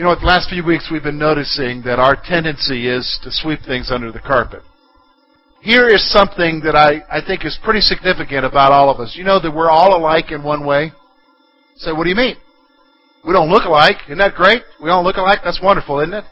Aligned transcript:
You 0.00 0.06
know, 0.06 0.14
the 0.14 0.24
last 0.24 0.48
few 0.48 0.64
weeks 0.64 0.88
we've 0.90 1.02
been 1.02 1.18
noticing 1.18 1.82
that 1.82 1.98
our 1.98 2.16
tendency 2.16 2.88
is 2.88 3.20
to 3.22 3.30
sweep 3.30 3.60
things 3.66 3.90
under 3.90 4.10
the 4.10 4.18
carpet. 4.18 4.62
Here 5.60 5.88
is 5.88 6.10
something 6.10 6.62
that 6.64 6.74
I, 6.74 7.04
I 7.14 7.20
think 7.20 7.44
is 7.44 7.58
pretty 7.62 7.82
significant 7.82 8.46
about 8.46 8.72
all 8.72 8.88
of 8.88 8.98
us. 8.98 9.14
You 9.14 9.24
know 9.24 9.38
that 9.38 9.54
we're 9.54 9.68
all 9.68 9.94
alike 9.94 10.30
in 10.30 10.42
one 10.42 10.64
way? 10.64 10.92
So 11.76 11.94
what 11.94 12.04
do 12.04 12.08
you 12.08 12.16
mean? 12.16 12.36
We 13.26 13.34
don't 13.34 13.50
look 13.50 13.64
alike. 13.66 13.96
Isn't 14.06 14.16
that 14.16 14.32
great? 14.36 14.62
We 14.82 14.88
all 14.88 15.04
look 15.04 15.18
alike. 15.18 15.40
That's 15.44 15.60
wonderful, 15.62 16.00
isn't 16.00 16.14
it? 16.14 16.24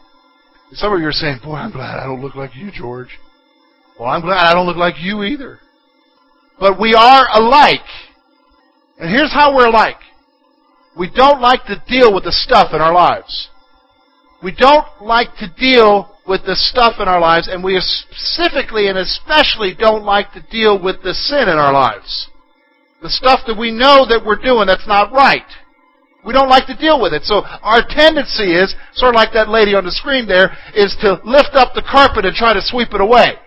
Some 0.71 0.91
of 0.91 0.99
you 0.99 1.05
are 1.05 1.11
saying, 1.11 1.41
boy, 1.43 1.53
I'm 1.53 1.71
glad 1.71 1.99
I 1.99 2.07
don't 2.07 2.23
look 2.23 2.33
like 2.33 2.55
you, 2.55 2.71
George. 2.71 3.19
Well, 3.99 4.09
I'm 4.09 4.21
glad 4.21 4.47
I 4.47 4.53
don't 4.55 4.65
look 4.65 4.77
like 4.77 4.95
you 4.99 5.21
either. 5.21 5.59
But 6.59 6.79
we 6.79 6.95
are 6.95 7.27
alike. 7.35 7.85
And 8.97 9.11
here's 9.11 9.31
how 9.31 9.55
we're 9.55 9.67
alike. 9.67 10.01
We 10.97 11.07
don't 11.07 11.39
like 11.39 11.65
to 11.65 11.83
deal 11.87 12.15
with 12.15 12.23
the 12.23 12.31
stuff 12.31 12.73
in 12.73 12.81
our 12.81 12.95
lives. 12.95 13.48
We 14.41 14.53
don't 14.53 14.87
like 15.01 15.35
to 15.37 15.51
deal 15.57 16.15
with 16.25 16.45
the 16.45 16.55
stuff 16.55 16.95
in 16.99 17.07
our 17.07 17.19
lives, 17.19 17.47
and 17.47 17.63
we 17.63 17.79
specifically 17.79 18.87
and 18.87 18.97
especially 18.97 19.73
don't 19.73 20.03
like 20.03 20.31
to 20.33 20.45
deal 20.49 20.81
with 20.81 21.03
the 21.03 21.13
sin 21.13 21.49
in 21.49 21.57
our 21.57 21.73
lives. 21.73 22.29
The 23.01 23.09
stuff 23.09 23.41
that 23.47 23.57
we 23.57 23.71
know 23.71 24.05
that 24.07 24.23
we're 24.25 24.41
doing 24.41 24.67
that's 24.67 24.87
not 24.87 25.11
right. 25.11 25.47
We 26.25 26.33
don't 26.33 26.49
like 26.49 26.67
to 26.67 26.75
deal 26.75 27.01
with 27.01 27.13
it. 27.13 27.23
So 27.23 27.43
our 27.63 27.81
tendency 27.87 28.51
is, 28.51 28.75
sort 28.93 29.15
of 29.15 29.17
like 29.17 29.33
that 29.33 29.49
lady 29.49 29.73
on 29.73 29.85
the 29.85 29.91
screen 29.91 30.27
there, 30.27 30.55
is 30.75 30.95
to 31.01 31.19
lift 31.23 31.55
up 31.55 31.73
the 31.73 31.81
carpet 31.81 32.25
and 32.25 32.35
try 32.35 32.53
to 32.53 32.61
sweep 32.61 32.93
it 32.93 33.01
away. 33.01 33.39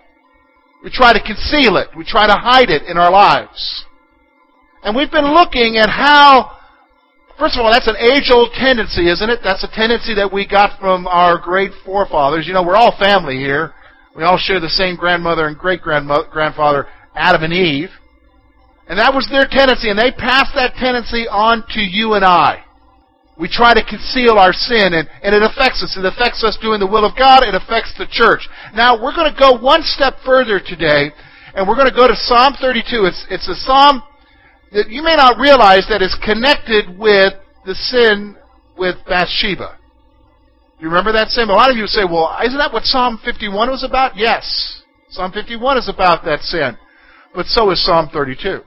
We 0.83 0.89
try 0.89 1.13
to 1.13 1.21
conceal 1.21 1.77
it. 1.77 1.89
We 1.95 2.03
try 2.03 2.27
to 2.27 2.33
hide 2.33 2.69
it 2.69 2.83
in 2.83 2.97
our 2.97 3.11
lives. 3.11 3.85
And 4.83 4.95
we've 4.95 5.11
been 5.11 5.33
looking 5.33 5.77
at 5.77 5.89
how 5.89 6.57
First 7.39 7.57
of 7.57 7.65
all, 7.65 7.71
that's 7.71 7.87
an 7.87 7.97
age-old 7.97 8.51
tendency, 8.53 9.09
isn't 9.09 9.29
it? 9.29 9.39
That's 9.43 9.63
a 9.63 9.71
tendency 9.73 10.13
that 10.15 10.31
we 10.31 10.47
got 10.47 10.79
from 10.79 11.07
our 11.07 11.39
great 11.39 11.71
forefathers. 11.83 12.45
You 12.45 12.53
know, 12.53 12.61
we're 12.63 12.75
all 12.75 12.95
family 12.99 13.37
here. 13.37 13.73
We 14.15 14.23
all 14.23 14.37
share 14.37 14.59
the 14.59 14.69
same 14.69 14.95
grandmother 14.95 15.47
and 15.47 15.57
great-grandfather, 15.57 16.87
Adam 17.15 17.43
and 17.43 17.53
Eve. 17.53 17.89
And 18.87 18.99
that 18.99 19.13
was 19.13 19.27
their 19.31 19.47
tendency, 19.49 19.89
and 19.89 19.97
they 19.97 20.11
passed 20.11 20.53
that 20.53 20.75
tendency 20.77 21.25
on 21.27 21.63
to 21.73 21.81
you 21.81 22.13
and 22.13 22.23
I. 22.23 22.63
We 23.39 23.49
try 23.49 23.73
to 23.73 23.81
conceal 23.81 24.37
our 24.37 24.53
sin, 24.53 24.93
and, 24.93 25.09
and 25.23 25.33
it 25.33 25.41
affects 25.41 25.81
us. 25.81 25.97
It 25.97 26.05
affects 26.05 26.43
us 26.43 26.53
doing 26.61 26.79
the 26.79 26.85
will 26.85 27.01
of 27.01 27.17
God. 27.17 27.41
It 27.41 27.57
affects 27.57 27.97
the 27.97 28.05
church. 28.05 28.45
Now, 28.75 28.93
we're 28.93 29.15
going 29.15 29.33
to 29.33 29.39
go 29.39 29.57
one 29.57 29.81
step 29.81 30.21
further 30.21 30.61
today, 30.61 31.09
and 31.57 31.65
we're 31.65 31.79
going 31.79 31.89
to 31.89 31.95
go 31.95 32.05
to 32.05 32.13
Psalm 32.13 32.53
32. 32.61 33.09
It's, 33.09 33.25
it's 33.33 33.49
a 33.49 33.57
psalm 33.65 34.03
you 34.89 35.03
may 35.03 35.15
not 35.15 35.37
realize 35.37 35.85
that 35.89 36.01
is 36.01 36.15
connected 36.23 36.97
with 36.97 37.33
the 37.65 37.75
sin 37.75 38.35
with 38.77 38.95
Bathsheba. 39.07 39.77
You 40.79 40.87
remember 40.87 41.13
that 41.13 41.29
sin? 41.29 41.49
A 41.49 41.53
lot 41.53 41.71
of 41.71 41.77
you 41.77 41.87
say, 41.87 42.03
well, 42.03 42.35
isn't 42.43 42.57
that 42.57 42.73
what 42.73 42.83
Psalm 42.83 43.19
51 43.23 43.69
was 43.69 43.83
about? 43.83 44.17
Yes. 44.17 44.81
Psalm 45.09 45.31
51 45.31 45.77
is 45.77 45.87
about 45.87 46.25
that 46.25 46.41
sin. 46.41 46.77
But 47.33 47.45
so 47.45 47.71
is 47.71 47.83
Psalm 47.85 48.09
32. 48.11 48.61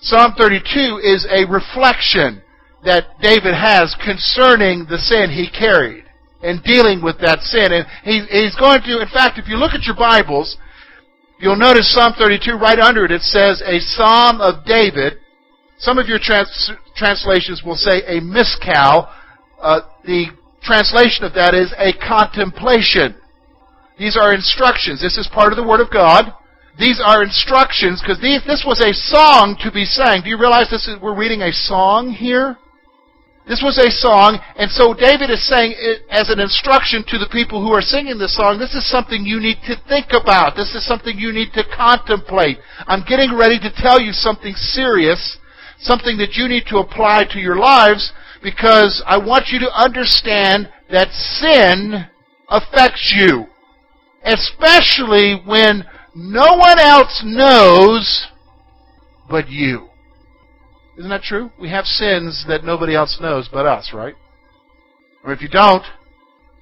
Psalm 0.00 0.34
32 0.38 1.00
is 1.02 1.26
a 1.30 1.44
reflection 1.50 2.42
that 2.84 3.18
David 3.20 3.54
has 3.54 3.94
concerning 4.04 4.86
the 4.88 4.98
sin 4.98 5.30
he 5.30 5.50
carried 5.50 6.04
and 6.42 6.62
dealing 6.62 7.02
with 7.02 7.18
that 7.20 7.40
sin. 7.42 7.72
And 7.72 7.86
he, 8.04 8.22
he's 8.30 8.54
going 8.54 8.80
to, 8.82 9.02
in 9.02 9.08
fact, 9.12 9.38
if 9.38 9.48
you 9.48 9.56
look 9.56 9.74
at 9.74 9.82
your 9.82 9.96
Bibles, 9.96 10.56
You'll 11.40 11.56
notice 11.56 11.92
Psalm 11.94 12.14
32, 12.18 12.58
right 12.58 12.80
under 12.80 13.04
it, 13.04 13.12
it 13.12 13.22
says, 13.22 13.62
a 13.64 13.78
psalm 13.78 14.40
of 14.40 14.64
David. 14.64 15.18
Some 15.78 15.98
of 15.98 16.08
your 16.08 16.18
trans- 16.20 16.72
translations 16.96 17.62
will 17.64 17.76
say 17.76 18.02
a 18.06 18.20
Maskil. 18.20 19.08
Uh, 19.60 19.80
the 20.04 20.26
translation 20.62 21.24
of 21.24 21.34
that 21.34 21.54
is 21.54 21.72
a 21.78 21.92
contemplation. 21.94 23.14
These 23.98 24.16
are 24.16 24.34
instructions. 24.34 25.00
This 25.00 25.16
is 25.16 25.28
part 25.32 25.52
of 25.52 25.56
the 25.56 25.66
Word 25.66 25.80
of 25.80 25.92
God. 25.92 26.34
These 26.78 27.00
are 27.04 27.22
instructions 27.22 28.02
because 28.02 28.20
this 28.20 28.64
was 28.66 28.80
a 28.80 28.92
song 28.92 29.56
to 29.62 29.70
be 29.70 29.84
sang. 29.84 30.22
Do 30.22 30.30
you 30.30 30.38
realize 30.38 30.70
this 30.70 30.86
is, 30.86 31.00
we're 31.00 31.16
reading 31.16 31.42
a 31.42 31.52
song 31.52 32.10
here? 32.10 32.56
This 33.48 33.64
was 33.64 33.78
a 33.78 33.90
song, 33.90 34.38
and 34.56 34.70
so 34.70 34.92
David 34.92 35.30
is 35.30 35.48
saying 35.48 35.72
it 35.78 36.02
as 36.10 36.28
an 36.28 36.38
instruction 36.38 37.02
to 37.08 37.16
the 37.16 37.32
people 37.32 37.64
who 37.64 37.72
are 37.72 37.80
singing 37.80 38.18
this 38.18 38.36
song, 38.36 38.58
this 38.58 38.74
is 38.74 38.84
something 38.84 39.24
you 39.24 39.40
need 39.40 39.56
to 39.64 39.74
think 39.88 40.12
about. 40.12 40.54
This 40.54 40.74
is 40.74 40.84
something 40.86 41.16
you 41.16 41.32
need 41.32 41.54
to 41.54 41.64
contemplate. 41.64 42.58
I'm 42.86 43.08
getting 43.08 43.34
ready 43.34 43.58
to 43.58 43.72
tell 43.74 43.98
you 43.98 44.12
something 44.12 44.52
serious, 44.52 45.38
something 45.80 46.18
that 46.18 46.36
you 46.36 46.46
need 46.46 46.64
to 46.68 46.76
apply 46.76 47.24
to 47.32 47.40
your 47.40 47.56
lives, 47.56 48.12
because 48.42 49.02
I 49.06 49.16
want 49.16 49.48
you 49.48 49.58
to 49.60 49.72
understand 49.72 50.68
that 50.92 51.08
sin 51.08 52.04
affects 52.50 53.14
you. 53.16 53.46
Especially 54.24 55.40
when 55.46 55.84
no 56.14 56.56
one 56.56 56.78
else 56.78 57.22
knows 57.24 58.26
but 59.30 59.48
you. 59.48 59.87
Isn't 60.98 61.10
that 61.10 61.22
true? 61.22 61.52
We 61.60 61.70
have 61.70 61.84
sins 61.84 62.44
that 62.48 62.64
nobody 62.64 62.96
else 62.96 63.18
knows 63.20 63.48
but 63.52 63.66
us, 63.66 63.92
right? 63.94 64.14
Or 65.24 65.32
if 65.32 65.40
you 65.40 65.48
don't, 65.48 65.84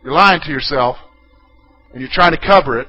you're 0.05 0.13
lying 0.13 0.41
to 0.45 0.51
yourself 0.51 0.97
and 1.93 2.03
you're 2.03 2.11
trying 2.13 2.33
to 2.33 2.47
cover 2.47 2.79
it. 2.79 2.89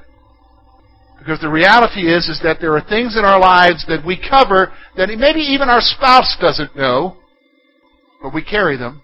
Because 1.17 1.39
the 1.39 1.49
reality 1.49 2.11
is, 2.13 2.27
is 2.27 2.41
that 2.43 2.57
there 2.59 2.75
are 2.75 2.81
things 2.81 3.15
in 3.17 3.23
our 3.23 3.39
lives 3.39 3.85
that 3.87 4.05
we 4.05 4.17
cover 4.29 4.73
that 4.97 5.07
maybe 5.17 5.39
even 5.39 5.69
our 5.69 5.79
spouse 5.79 6.35
doesn't 6.39 6.75
know, 6.75 7.15
but 8.21 8.33
we 8.33 8.43
carry 8.43 8.77
them, 8.77 9.01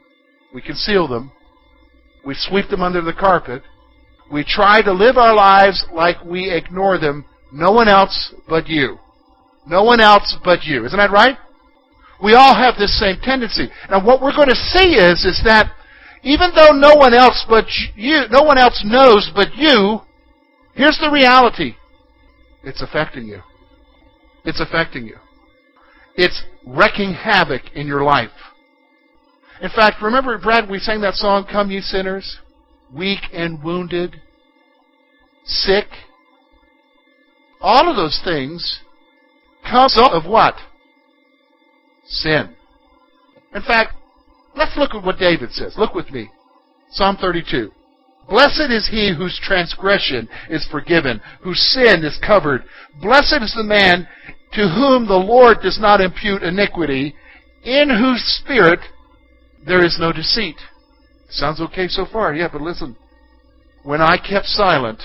we 0.53 0.61
conceal 0.61 1.07
them, 1.07 1.31
we 2.25 2.35
sweep 2.37 2.69
them 2.69 2.81
under 2.81 3.01
the 3.01 3.13
carpet, 3.13 3.63
we 4.31 4.43
try 4.43 4.81
to 4.81 4.91
live 4.91 5.17
our 5.17 5.33
lives 5.33 5.85
like 5.93 6.23
we 6.23 6.51
ignore 6.51 6.97
them, 6.97 7.25
no 7.51 7.71
one 7.71 7.87
else 7.87 8.33
but 8.49 8.67
you. 8.67 8.99
No 9.65 9.83
one 9.83 10.01
else 10.01 10.35
but 10.43 10.63
you. 10.63 10.85
Isn't 10.85 10.99
that 10.99 11.11
right? 11.11 11.37
We 12.23 12.35
all 12.35 12.55
have 12.55 12.75
this 12.77 12.97
same 12.97 13.17
tendency. 13.21 13.67
Now 13.89 14.03
what 14.03 14.21
we're 14.21 14.35
going 14.35 14.47
to 14.47 14.55
see 14.55 14.95
is, 14.95 15.25
is 15.25 15.41
that 15.43 15.73
even 16.23 16.51
though 16.55 16.71
no 16.71 16.95
one 16.95 17.13
else 17.13 17.45
but 17.49 17.65
you, 17.95 18.21
no 18.31 18.43
one 18.43 18.57
else 18.57 18.81
knows 18.85 19.29
but 19.35 19.53
you, 19.55 19.99
here's 20.73 20.97
the 20.99 21.11
reality. 21.11 21.75
It's 22.63 22.81
affecting 22.81 23.27
you. 23.27 23.41
It's 24.45 24.61
affecting 24.61 25.05
you. 25.05 25.17
It's 26.15 26.43
wrecking 26.65 27.13
havoc 27.13 27.63
in 27.75 27.87
your 27.87 28.03
life. 28.03 28.31
In 29.61 29.69
fact, 29.69 30.01
remember, 30.01 30.37
Brad, 30.37 30.69
we 30.69 30.79
sang 30.79 31.01
that 31.01 31.15
song, 31.15 31.45
Come 31.49 31.71
Ye 31.71 31.81
Sinners, 31.81 32.39
weak 32.93 33.19
and 33.33 33.61
wounded, 33.61 34.21
sick. 35.43 35.87
All 37.59 37.89
of 37.89 37.97
those 37.97 38.21
things 38.23 38.79
come 39.69 39.89
of 39.97 40.25
what? 40.25 40.55
Sin. 42.13 42.55
In 43.53 43.61
fact, 43.61 43.93
let's 44.55 44.77
look 44.77 44.93
at 44.95 45.03
what 45.03 45.19
David 45.19 45.51
says. 45.51 45.75
Look 45.77 45.93
with 45.93 46.09
me. 46.11 46.29
Psalm 46.91 47.17
32. 47.19 47.71
Blessed 48.29 48.71
is 48.71 48.87
he 48.89 49.13
whose 49.15 49.39
transgression 49.43 50.29
is 50.49 50.65
forgiven, 50.71 51.21
whose 51.41 51.59
sin 51.73 52.03
is 52.05 52.17
covered. 52.25 52.63
Blessed 53.01 53.41
is 53.41 53.53
the 53.55 53.63
man 53.63 54.07
to 54.53 54.61
whom 54.61 55.07
the 55.07 55.13
Lord 55.13 55.57
does 55.61 55.79
not 55.79 55.99
impute 55.99 56.43
iniquity, 56.43 57.15
in 57.63 57.89
whose 57.89 58.21
spirit 58.41 58.79
there 59.65 59.83
is 59.83 59.97
no 59.99 60.13
deceit. 60.13 60.55
Sounds 61.29 61.59
okay 61.59 61.87
so 61.87 62.05
far, 62.11 62.33
yeah, 62.33 62.47
but 62.51 62.61
listen. 62.61 62.95
When 63.83 64.01
I 64.01 64.17
kept 64.17 64.45
silent, 64.45 65.01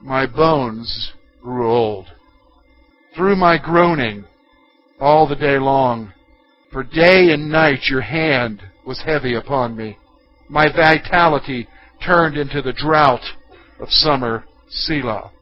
my 0.00 0.26
bones 0.26 1.12
grew 1.42 1.70
old. 1.70 2.06
Through 3.16 3.36
my 3.36 3.58
groaning, 3.58 4.24
all 5.02 5.26
the 5.26 5.34
day 5.34 5.58
long. 5.58 6.12
For 6.70 6.84
day 6.84 7.32
and 7.32 7.50
night 7.50 7.88
your 7.90 8.02
hand 8.02 8.62
was 8.86 9.02
heavy 9.04 9.34
upon 9.34 9.76
me. 9.76 9.98
My 10.48 10.66
vitality 10.72 11.66
turned 12.06 12.36
into 12.36 12.62
the 12.62 12.72
drought 12.72 13.24
of 13.80 13.90
summer 13.90 14.44
Selah. 14.68 15.32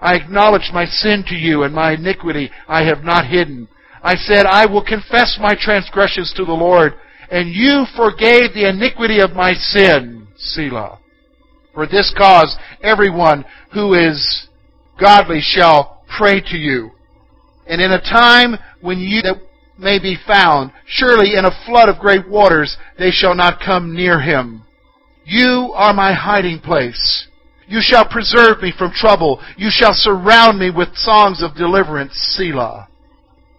I 0.00 0.16
acknowledged 0.16 0.72
my 0.72 0.86
sin 0.86 1.24
to 1.28 1.34
you 1.34 1.62
and 1.62 1.74
my 1.74 1.92
iniquity 1.92 2.50
I 2.66 2.84
have 2.84 3.04
not 3.04 3.26
hidden. 3.26 3.68
I 4.02 4.14
said, 4.16 4.46
I 4.46 4.64
will 4.64 4.84
confess 4.84 5.38
my 5.38 5.54
transgressions 5.60 6.32
to 6.36 6.44
the 6.46 6.52
Lord, 6.52 6.94
and 7.30 7.54
you 7.54 7.84
forgave 7.94 8.54
the 8.54 8.68
iniquity 8.68 9.20
of 9.20 9.32
my 9.32 9.52
sin, 9.52 10.26
Selah. 10.36 10.98
For 11.74 11.86
this 11.86 12.12
cause, 12.16 12.56
everyone 12.82 13.44
who 13.74 13.92
is 13.92 14.48
godly 14.98 15.40
shall 15.40 16.02
pray 16.18 16.40
to 16.40 16.56
you. 16.56 16.92
And 17.66 17.80
in 17.80 17.92
a 17.92 18.00
time 18.00 18.56
when 18.80 18.98
you 18.98 19.22
that 19.22 19.36
may 19.78 19.98
be 19.98 20.16
found, 20.26 20.72
surely 20.86 21.34
in 21.36 21.44
a 21.44 21.64
flood 21.66 21.88
of 21.88 21.98
great 21.98 22.28
waters 22.28 22.76
they 22.98 23.10
shall 23.10 23.34
not 23.34 23.60
come 23.60 23.94
near 23.94 24.20
him. 24.20 24.64
You 25.24 25.72
are 25.74 25.92
my 25.92 26.12
hiding 26.12 26.60
place. 26.60 27.28
You 27.68 27.80
shall 27.80 28.06
preserve 28.06 28.60
me 28.60 28.72
from 28.76 28.92
trouble. 28.92 29.40
You 29.56 29.70
shall 29.70 29.94
surround 29.94 30.58
me 30.58 30.70
with 30.70 30.96
songs 30.96 31.42
of 31.42 31.54
deliverance, 31.54 32.12
Selah. 32.14 32.88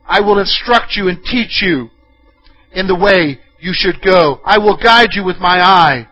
I 0.05 0.19
will 0.19 0.39
instruct 0.39 0.95
you 0.95 1.07
and 1.07 1.23
teach 1.23 1.61
you 1.61 1.89
in 2.73 2.87
the 2.87 2.95
way 2.95 3.39
you 3.59 3.71
should 3.73 4.01
go. 4.01 4.41
I 4.45 4.57
will 4.57 4.77
guide 4.77 5.13
you 5.13 5.23
with 5.23 5.37
my 5.37 5.61
eye. 5.61 6.07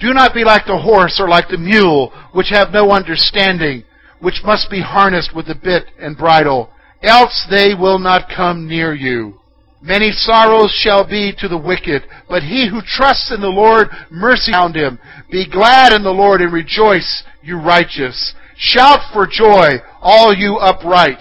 Do 0.00 0.12
not 0.12 0.34
be 0.34 0.42
like 0.42 0.66
the 0.66 0.78
horse 0.78 1.20
or 1.20 1.28
like 1.28 1.48
the 1.48 1.58
mule, 1.58 2.12
which 2.32 2.48
have 2.48 2.72
no 2.72 2.90
understanding, 2.90 3.84
which 4.20 4.40
must 4.44 4.70
be 4.70 4.80
harnessed 4.80 5.34
with 5.36 5.48
a 5.48 5.54
bit 5.54 5.84
and 5.98 6.16
bridle, 6.16 6.70
else 7.04 7.46
they 7.50 7.74
will 7.74 7.98
not 7.98 8.30
come 8.34 8.66
near 8.68 8.94
you. 8.94 9.40
Many 9.82 10.12
sorrows 10.12 10.72
shall 10.72 11.06
be 11.06 11.34
to 11.38 11.46
the 11.46 11.58
wicked, 11.58 12.04
but 12.26 12.42
he 12.42 12.68
who 12.70 12.80
trusts 12.80 13.30
in 13.30 13.42
the 13.42 13.48
Lord, 13.48 13.88
mercy 14.10 14.50
found 14.50 14.74
him. 14.74 14.98
Be 15.30 15.46
glad 15.48 15.92
in 15.92 16.02
the 16.02 16.10
Lord 16.10 16.40
and 16.40 16.52
rejoice, 16.52 17.22
you 17.42 17.60
righteous. 17.60 18.34
Shout 18.56 19.00
for 19.12 19.26
joy, 19.26 19.82
all 20.00 20.32
you 20.32 20.56
upright 20.56 21.18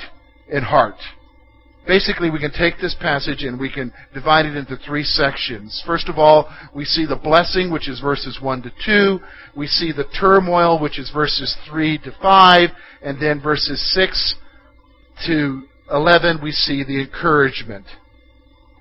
in 0.47 0.63
heart. 0.63 0.95
Basically, 1.85 2.29
we 2.29 2.39
can 2.39 2.53
take 2.53 2.79
this 2.79 2.95
passage 2.97 3.43
and 3.43 3.59
we 3.59 3.69
can 3.69 3.91
divide 4.13 4.45
it 4.45 4.55
into 4.55 4.77
three 4.77 5.03
sections. 5.03 5.83
First 5.85 6.07
of 6.07 6.17
all, 6.17 6.49
we 6.73 6.85
see 6.85 7.05
the 7.05 7.17
blessing, 7.17 7.69
which 7.69 7.89
is 7.89 7.99
verses 7.99 8.39
1 8.41 8.61
to 8.61 8.71
2. 8.85 9.19
We 9.57 9.67
see 9.67 9.91
the 9.91 10.05
turmoil, 10.17 10.79
which 10.79 10.97
is 10.97 11.11
verses 11.13 11.57
3 11.69 11.97
to 11.99 12.11
5. 12.21 12.69
And 13.01 13.21
then 13.21 13.41
verses 13.41 13.93
6 13.93 14.35
to 15.27 15.63
11, 15.91 16.39
we 16.41 16.51
see 16.51 16.83
the 16.83 17.01
encouragement. 17.01 17.85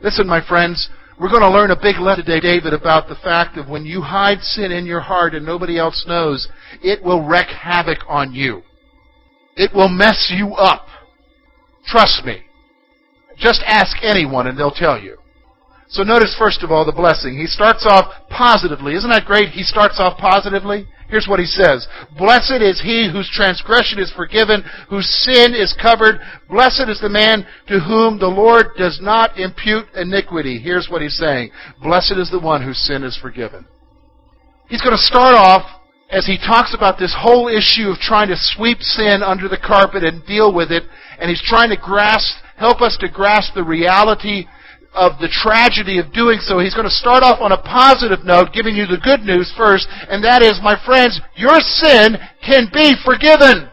Listen, 0.00 0.26
my 0.26 0.46
friends, 0.46 0.88
we're 1.20 1.30
going 1.30 1.42
to 1.42 1.50
learn 1.50 1.70
a 1.70 1.76
big 1.76 1.98
lesson 1.98 2.24
today, 2.24 2.40
David, 2.40 2.74
about 2.74 3.08
the 3.08 3.14
fact 3.16 3.56
that 3.56 3.68
when 3.68 3.84
you 3.84 4.00
hide 4.00 4.40
sin 4.40 4.72
in 4.72 4.86
your 4.86 5.00
heart 5.00 5.34
and 5.34 5.44
nobody 5.44 5.78
else 5.78 6.04
knows, 6.08 6.48
it 6.82 7.02
will 7.02 7.26
wreak 7.26 7.46
havoc 7.48 7.98
on 8.08 8.32
you. 8.32 8.62
It 9.56 9.72
will 9.74 9.88
mess 9.88 10.32
you 10.34 10.54
up. 10.54 10.86
Trust 11.86 12.24
me. 12.24 12.42
Just 13.36 13.62
ask 13.66 13.96
anyone 14.02 14.46
and 14.46 14.58
they'll 14.58 14.70
tell 14.70 14.98
you. 14.98 15.18
So 15.92 16.02
notice 16.02 16.34
first 16.38 16.62
of 16.62 16.72
all 16.72 16.86
the 16.86 16.92
blessing. 16.92 17.36
He 17.36 17.46
starts 17.46 17.84
off 17.86 18.10
positively. 18.30 18.94
Isn't 18.94 19.10
that 19.10 19.26
great? 19.26 19.50
He 19.50 19.62
starts 19.62 20.00
off 20.00 20.16
positively. 20.16 20.88
Here's 21.10 21.28
what 21.28 21.38
he 21.38 21.44
says. 21.44 21.86
Blessed 22.16 22.64
is 22.64 22.80
he 22.80 23.10
whose 23.12 23.28
transgression 23.30 23.98
is 23.98 24.10
forgiven, 24.16 24.64
whose 24.88 25.06
sin 25.22 25.52
is 25.52 25.76
covered. 25.76 26.18
Blessed 26.48 26.88
is 26.88 26.98
the 26.98 27.10
man 27.10 27.46
to 27.68 27.78
whom 27.78 28.18
the 28.18 28.32
Lord 28.32 28.68
does 28.78 29.00
not 29.02 29.38
impute 29.38 29.84
iniquity. 29.94 30.58
Here's 30.58 30.88
what 30.88 31.02
he's 31.02 31.18
saying. 31.18 31.50
Blessed 31.82 32.16
is 32.16 32.30
the 32.30 32.40
one 32.40 32.62
whose 32.62 32.78
sin 32.78 33.04
is 33.04 33.18
forgiven. 33.20 33.66
He's 34.70 34.80
going 34.80 34.96
to 34.96 35.04
start 35.04 35.34
off 35.34 35.68
as 36.08 36.24
he 36.24 36.38
talks 36.38 36.74
about 36.74 36.98
this 36.98 37.14
whole 37.18 37.48
issue 37.48 37.90
of 37.90 37.98
trying 37.98 38.28
to 38.28 38.36
sweep 38.38 38.80
sin 38.80 39.20
under 39.22 39.46
the 39.46 39.60
carpet 39.60 40.04
and 40.04 40.24
deal 40.24 40.54
with 40.54 40.72
it, 40.72 40.84
and 41.20 41.28
he's 41.28 41.44
trying 41.44 41.68
to 41.68 41.76
grasp 41.76 42.36
help 42.56 42.80
us 42.80 42.96
to 43.00 43.08
grasp 43.08 43.54
the 43.54 43.64
reality 43.64 44.46
of 44.94 45.18
the 45.20 45.28
tragedy 45.28 45.98
of 45.98 46.12
doing 46.12 46.38
so. 46.40 46.60
He's 46.60 46.76
going 46.76 46.88
to 46.88 47.00
start 47.00 47.24
off 47.24 47.40
on 47.40 47.52
a 47.52 47.60
positive 47.60 48.24
note, 48.24 48.52
giving 48.52 48.76
you 48.76 48.86
the 48.86 49.00
good 49.00 49.24
news 49.24 49.52
first, 49.56 49.88
and 49.88 50.22
that 50.24 50.44
is, 50.44 50.60
my 50.62 50.76
friends, 50.84 51.20
your 51.36 51.60
sin 51.60 52.20
can 52.44 52.68
be 52.72 52.92
forgiven. 53.04 53.72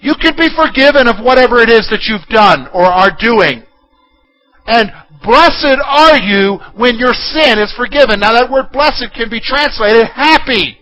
You 0.00 0.14
can 0.18 0.34
be 0.34 0.50
forgiven 0.50 1.06
of 1.06 1.22
whatever 1.22 1.62
it 1.62 1.70
is 1.70 1.86
that 1.90 2.08
you've 2.10 2.26
done 2.26 2.66
or 2.74 2.84
are 2.84 3.14
doing. 3.14 3.62
And 4.66 4.90
blessed 5.22 5.78
are 5.84 6.18
you 6.18 6.58
when 6.74 6.96
your 6.96 7.12
sin 7.12 7.60
is 7.60 7.72
forgiven. 7.76 8.18
Now 8.18 8.32
that 8.32 8.50
word 8.50 8.72
blessed 8.72 9.12
can 9.14 9.28
be 9.30 9.40
translated 9.40 10.08
happy. 10.08 10.80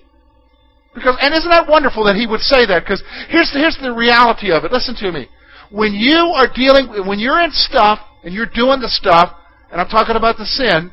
Because, 0.95 1.19
and 1.21 1.35
isn't 1.35 1.51
that 1.51 1.69
wonderful 1.69 2.05
that 2.05 2.17
he 2.17 2.27
would 2.27 2.41
say 2.41 2.65
that? 2.67 2.83
Because 2.83 3.03
here's 3.29 3.51
the, 3.53 3.59
here's 3.59 3.79
the 3.83 3.93
reality 3.93 4.51
of 4.51 4.65
it. 4.65 4.73
Listen 4.73 4.97
to 5.03 5.13
me 5.13 5.29
when 5.71 5.93
you 5.93 6.33
are 6.35 6.49
dealing, 6.49 7.07
when 7.07 7.19
you're 7.19 7.41
in 7.41 7.51
stuff 7.53 8.01
and 8.25 8.35
you're 8.35 8.47
doing 8.47 8.81
the 8.81 8.89
stuff, 8.89 9.35
and 9.71 9.81
I'm 9.81 9.89
talking 9.89 10.17
about 10.17 10.37
the 10.37 10.47
sin, 10.47 10.93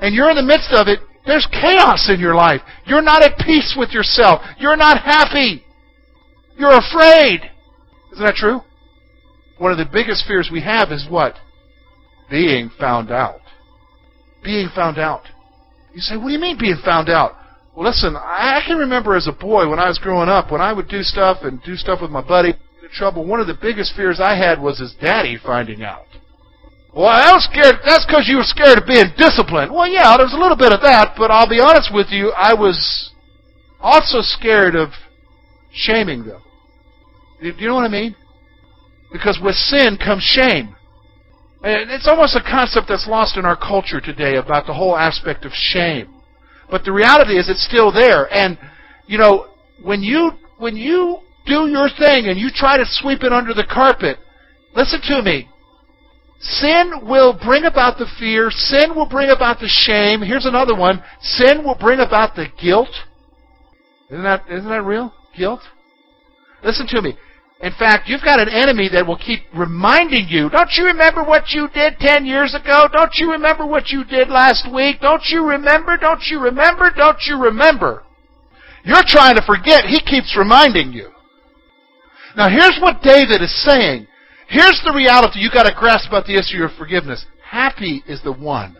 and 0.00 0.14
you're 0.14 0.30
in 0.30 0.36
the 0.36 0.42
midst 0.42 0.72
of 0.72 0.88
it, 0.88 1.00
there's 1.26 1.46
chaos 1.50 2.08
in 2.08 2.20
your 2.20 2.34
life. 2.34 2.62
You're 2.86 3.02
not 3.02 3.22
at 3.22 3.38
peace 3.38 3.74
with 3.76 3.90
yourself. 3.90 4.40
You're 4.58 4.76
not 4.76 5.02
happy. 5.02 5.62
You're 6.56 6.76
afraid. 6.76 7.40
Isn't 8.12 8.24
that 8.24 8.34
true? 8.34 8.60
One 9.58 9.72
of 9.72 9.78
the 9.78 9.88
biggest 9.92 10.26
fears 10.26 10.48
we 10.50 10.62
have 10.62 10.90
is 10.90 11.06
what? 11.10 11.34
Being 12.30 12.70
found 12.78 13.10
out. 13.10 13.40
Being 14.42 14.68
found 14.74 14.98
out. 14.98 15.22
You 15.92 16.00
say, 16.00 16.16
what 16.16 16.26
do 16.26 16.32
you 16.32 16.38
mean 16.38 16.58
being 16.58 16.80
found 16.84 17.08
out? 17.08 17.32
Well, 17.74 17.86
listen, 17.86 18.16
I 18.16 18.60
can 18.66 18.78
remember 18.78 19.14
as 19.14 19.28
a 19.28 19.32
boy 19.32 19.68
when 19.68 19.78
I 19.78 19.88
was 19.88 19.98
growing 19.98 20.28
up, 20.28 20.50
when 20.50 20.60
I 20.60 20.72
would 20.72 20.88
do 20.88 21.02
stuff 21.02 21.38
and 21.42 21.62
do 21.62 21.76
stuff 21.76 22.00
with 22.00 22.10
my 22.10 22.26
buddy, 22.26 22.54
trouble, 22.90 23.24
one 23.24 23.40
of 23.40 23.46
the 23.46 23.58
biggest 23.60 23.94
fears 23.94 24.20
I 24.20 24.36
had 24.36 24.60
was 24.60 24.78
his 24.78 24.94
daddy 25.00 25.38
finding 25.42 25.82
out. 25.82 26.06
Well, 26.94 27.06
I 27.06 27.32
was 27.32 27.44
scared. 27.44 27.76
That's 27.84 28.06
because 28.06 28.26
you 28.26 28.38
were 28.38 28.48
scared 28.48 28.78
of 28.78 28.86
being 28.86 29.12
disciplined. 29.16 29.72
Well, 29.72 29.86
yeah, 29.86 30.16
there's 30.16 30.32
a 30.32 30.38
little 30.40 30.56
bit 30.56 30.72
of 30.72 30.80
that, 30.82 31.14
but 31.16 31.30
I'll 31.30 31.48
be 31.48 31.60
honest 31.60 31.90
with 31.92 32.08
you, 32.10 32.32
I 32.32 32.54
was 32.54 33.12
also 33.80 34.18
scared 34.20 34.74
of 34.74 34.90
shaming 35.72 36.24
them. 36.24 36.42
Do 37.40 37.54
you 37.56 37.68
know 37.68 37.74
what 37.74 37.84
I 37.84 37.88
mean? 37.88 38.16
Because 39.12 39.38
with 39.42 39.54
sin 39.54 39.96
comes 40.02 40.22
shame. 40.22 40.74
And 41.62 41.90
it's 41.90 42.08
almost 42.08 42.36
a 42.36 42.42
concept 42.42 42.86
that's 42.88 43.06
lost 43.06 43.36
in 43.36 43.44
our 43.44 43.56
culture 43.56 44.00
today 44.00 44.36
about 44.36 44.66
the 44.66 44.74
whole 44.74 44.96
aspect 44.96 45.44
of 45.44 45.52
shame. 45.52 46.14
But 46.70 46.84
the 46.84 46.92
reality 46.92 47.38
is 47.38 47.48
it's 47.48 47.64
still 47.64 47.92
there. 47.92 48.32
And, 48.32 48.58
you 49.06 49.18
know, 49.18 49.48
when 49.82 50.02
you, 50.02 50.32
when 50.58 50.76
you 50.76 51.18
do 51.46 51.66
your 51.68 51.88
thing 51.88 52.26
and 52.26 52.38
you 52.38 52.50
try 52.54 52.76
to 52.76 52.84
sweep 52.86 53.22
it 53.22 53.32
under 53.32 53.54
the 53.54 53.64
carpet, 53.64 54.18
listen 54.74 55.00
to 55.08 55.22
me. 55.22 55.48
Sin 56.40 57.00
will 57.02 57.32
bring 57.32 57.64
about 57.64 57.98
the 57.98 58.06
fear. 58.18 58.50
Sin 58.50 58.94
will 58.94 59.08
bring 59.08 59.30
about 59.30 59.58
the 59.58 59.68
shame. 59.68 60.22
Here's 60.22 60.46
another 60.46 60.76
one. 60.76 61.02
Sin 61.20 61.64
will 61.64 61.74
bring 61.74 61.98
about 61.98 62.36
the 62.36 62.46
guilt. 62.60 62.90
Isn't 64.10 64.22
that, 64.22 64.44
isn't 64.48 64.68
that 64.68 64.82
real? 64.82 65.12
Guilt? 65.36 65.60
Listen 66.62 66.86
to 66.88 67.02
me. 67.02 67.16
In 67.60 67.72
fact, 67.76 68.08
you've 68.08 68.22
got 68.22 68.40
an 68.40 68.48
enemy 68.48 68.88
that 68.92 69.04
will 69.04 69.18
keep 69.18 69.40
reminding 69.52 70.28
you, 70.28 70.48
don't 70.48 70.70
you 70.76 70.84
remember 70.84 71.24
what 71.24 71.50
you 71.50 71.68
did 71.74 71.98
10 71.98 72.24
years 72.24 72.54
ago? 72.54 72.86
Don't 72.92 73.10
you 73.16 73.32
remember 73.32 73.66
what 73.66 73.88
you 73.88 74.04
did 74.04 74.28
last 74.28 74.72
week? 74.72 75.00
Don't 75.00 75.24
you 75.28 75.44
remember? 75.44 75.96
Don't 75.96 76.22
you 76.30 76.38
remember? 76.38 76.92
Don't 76.96 77.18
you 77.26 77.42
remember? 77.42 78.04
You're 78.84 79.02
trying 79.04 79.34
to 79.34 79.42
forget. 79.42 79.86
He 79.86 80.00
keeps 80.00 80.36
reminding 80.38 80.92
you. 80.92 81.10
Now 82.38 82.48
here's 82.48 82.78
what 82.80 83.02
David 83.02 83.42
is 83.42 83.52
saying. 83.64 84.06
Here's 84.48 84.80
the 84.84 84.94
reality 84.94 85.40
you've 85.40 85.52
got 85.52 85.64
to 85.64 85.74
grasp 85.76 86.06
about 86.06 86.24
the 86.24 86.38
issue 86.38 86.62
of 86.62 86.70
forgiveness. 86.78 87.26
Happy 87.44 88.04
is 88.06 88.22
the 88.22 88.32
one 88.32 88.76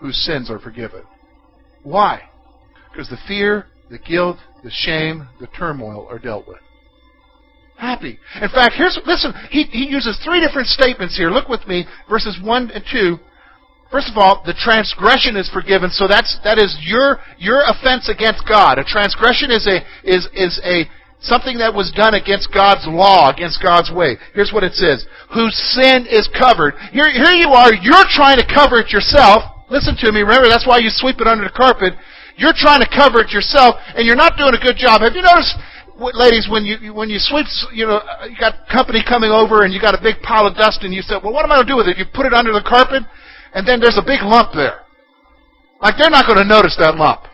whose 0.00 0.16
sins 0.26 0.50
are 0.50 0.58
forgiven. 0.58 1.04
Why? 1.84 2.22
Because 2.90 3.08
the 3.08 3.16
fear, 3.28 3.66
the 3.90 3.98
guilt, 3.98 4.38
the 4.64 4.72
shame, 4.72 5.28
the 5.38 5.46
turmoil 5.46 6.08
are 6.10 6.18
dealt 6.18 6.48
with. 6.48 6.58
Happy. 7.78 8.18
In 8.42 8.48
fact, 8.48 8.74
here's 8.76 8.98
listen, 9.06 9.32
he, 9.50 9.62
he 9.70 9.88
uses 9.88 10.20
three 10.24 10.44
different 10.44 10.66
statements 10.66 11.16
here. 11.16 11.30
Look 11.30 11.48
with 11.48 11.66
me, 11.68 11.86
verses 12.08 12.38
one 12.42 12.72
and 12.72 12.84
two. 12.90 13.18
First 13.90 14.10
of 14.10 14.18
all, 14.18 14.42
the 14.44 14.54
transgression 14.54 15.36
is 15.36 15.48
forgiven, 15.50 15.90
so 15.90 16.06
that's 16.06 16.38
that 16.44 16.58
is 16.58 16.76
your 16.82 17.18
your 17.38 17.62
offense 17.66 18.08
against 18.08 18.46
God. 18.48 18.78
A 18.78 18.84
transgression 18.84 19.50
is 19.50 19.66
a 19.66 19.78
is 20.04 20.28
is 20.34 20.60
a 20.64 20.84
Something 21.20 21.60
that 21.60 21.76
was 21.76 21.92
done 21.92 22.16
against 22.16 22.48
God's 22.48 22.88
law, 22.88 23.28
against 23.28 23.60
God's 23.60 23.92
way. 23.92 24.16
Here's 24.32 24.52
what 24.56 24.64
it 24.64 24.72
says. 24.72 25.04
Whose 25.36 25.52
sin 25.76 26.08
is 26.08 26.24
covered. 26.32 26.74
Here, 26.96 27.12
here 27.12 27.36
you 27.36 27.52
are, 27.52 27.76
you're 27.76 28.08
trying 28.08 28.40
to 28.40 28.46
cover 28.48 28.80
it 28.80 28.88
yourself. 28.88 29.44
Listen 29.68 29.94
to 30.00 30.10
me, 30.10 30.24
remember 30.24 30.48
that's 30.48 30.66
why 30.66 30.80
you 30.80 30.88
sweep 30.88 31.20
it 31.20 31.28
under 31.28 31.44
the 31.44 31.52
carpet. 31.52 31.92
You're 32.40 32.56
trying 32.56 32.80
to 32.80 32.88
cover 32.88 33.20
it 33.20 33.36
yourself, 33.36 33.76
and 33.94 34.08
you're 34.08 34.16
not 34.16 34.40
doing 34.40 34.56
a 34.56 34.62
good 34.64 34.80
job. 34.80 35.04
Have 35.04 35.12
you 35.12 35.20
noticed, 35.20 35.60
ladies, 36.16 36.48
when 36.48 36.64
you 36.64 36.96
when 36.96 37.12
you 37.12 37.20
sweep, 37.20 37.44
you 37.70 37.84
know, 37.84 38.00
uh, 38.00 38.24
you 38.24 38.34
got 38.40 38.66
company 38.72 39.04
coming 39.04 39.28
over, 39.30 39.62
and 39.62 39.76
you 39.76 39.80
got 39.80 39.92
a 39.92 40.00
big 40.00 40.24
pile 40.24 40.48
of 40.48 40.56
dust, 40.56 40.80
and 40.82 40.94
you 40.94 41.04
said, 41.04 41.20
"Well, 41.22 41.36
what 41.36 41.44
am 41.44 41.52
I 41.52 41.60
going 41.60 41.68
to 41.68 41.72
do 41.72 41.76
with 41.76 41.86
it?" 41.86 42.00
You 42.00 42.08
put 42.08 42.24
it 42.24 42.32
under 42.32 42.50
the 42.50 42.64
carpet, 42.64 43.04
and 43.52 43.68
then 43.68 43.78
there's 43.78 44.00
a 44.00 44.02
big 44.02 44.24
lump 44.24 44.56
there. 44.56 44.88
Like 45.84 46.00
they're 46.00 46.10
not 46.10 46.24
going 46.26 46.40
to 46.40 46.48
notice 46.48 46.76
that 46.80 46.96
lump. 46.96 47.28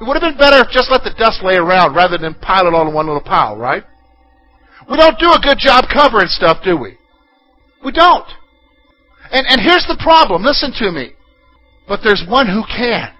It 0.00 0.08
would 0.08 0.16
have 0.16 0.24
been 0.24 0.40
better 0.40 0.64
if 0.64 0.72
just 0.72 0.90
let 0.90 1.04
the 1.04 1.12
dust 1.12 1.44
lay 1.44 1.56
around 1.56 1.94
rather 1.94 2.16
than 2.16 2.32
pile 2.34 2.66
it 2.66 2.72
all 2.72 2.88
in 2.88 2.94
one 2.94 3.06
little 3.06 3.20
pile, 3.20 3.56
right? 3.56 3.84
We 4.88 4.96
don't 4.96 5.18
do 5.18 5.28
a 5.28 5.38
good 5.38 5.58
job 5.58 5.84
covering 5.92 6.28
stuff, 6.28 6.64
do 6.64 6.76
we? 6.76 6.96
We 7.84 7.92
don't. 7.92 8.26
And, 9.30 9.46
and 9.46 9.60
here's 9.60 9.84
the 9.86 10.00
problem. 10.00 10.42
Listen 10.42 10.72
to 10.80 10.90
me. 10.90 11.12
But 11.86 12.00
there's 12.02 12.24
one 12.26 12.48
who 12.48 12.64
can. 12.64 13.12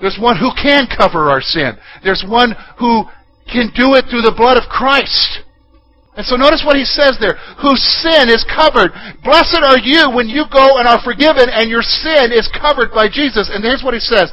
There's 0.00 0.18
one 0.20 0.36
who 0.36 0.52
can 0.52 0.86
cover 0.86 1.30
our 1.30 1.40
sin. 1.40 1.80
There's 2.04 2.24
one 2.28 2.52
who 2.78 3.08
can 3.48 3.72
do 3.72 3.96
it 3.96 4.04
through 4.10 4.22
the 4.22 4.36
blood 4.36 4.60
of 4.60 4.68
Christ. 4.68 5.40
And 6.14 6.26
so 6.26 6.36
notice 6.36 6.62
what 6.62 6.76
he 6.76 6.84
says 6.84 7.16
there. 7.18 7.40
Whose 7.58 7.80
sin 8.04 8.28
is 8.28 8.44
covered. 8.46 8.92
Blessed 9.24 9.64
are 9.64 9.80
you 9.80 10.12
when 10.12 10.28
you 10.28 10.44
go 10.52 10.76
and 10.76 10.86
are 10.86 11.00
forgiven 11.02 11.48
and 11.48 11.72
your 11.72 11.82
sin 11.82 12.30
is 12.30 12.46
covered 12.52 12.92
by 12.92 13.08
Jesus. 13.08 13.48
And 13.48 13.64
here's 13.64 13.82
what 13.82 13.96
he 13.96 14.00
says. 14.00 14.30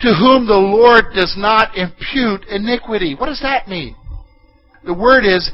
To 0.00 0.14
whom 0.14 0.46
the 0.46 0.54
Lord 0.54 1.06
does 1.14 1.34
not 1.38 1.76
impute 1.76 2.44
iniquity. 2.48 3.14
What 3.14 3.26
does 3.26 3.40
that 3.42 3.66
mean? 3.66 3.96
The 4.84 4.94
word 4.94 5.24
is 5.24 5.50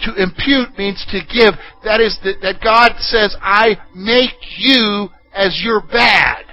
to 0.00 0.14
impute 0.20 0.76
means 0.76 1.04
to 1.10 1.20
give. 1.32 1.54
That 1.84 2.00
is 2.00 2.18
that, 2.24 2.40
that 2.42 2.60
God 2.62 2.92
says, 2.98 3.36
I 3.40 3.76
make 3.94 4.34
you 4.58 5.08
as 5.32 5.60
you're 5.64 5.80
bad. 5.80 6.44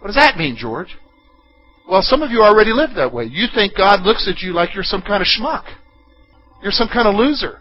What 0.00 0.08
does 0.08 0.16
that 0.16 0.36
mean, 0.36 0.56
George? 0.56 0.96
Well, 1.88 2.02
some 2.02 2.22
of 2.22 2.30
you 2.30 2.42
already 2.42 2.72
live 2.72 2.90
that 2.96 3.12
way. 3.12 3.24
You 3.24 3.46
think 3.54 3.76
God 3.76 4.02
looks 4.02 4.28
at 4.28 4.42
you 4.42 4.52
like 4.52 4.74
you're 4.74 4.84
some 4.84 5.02
kind 5.02 5.22
of 5.22 5.26
schmuck. 5.26 5.64
You're 6.62 6.72
some 6.72 6.88
kind 6.88 7.08
of 7.08 7.14
loser 7.14 7.60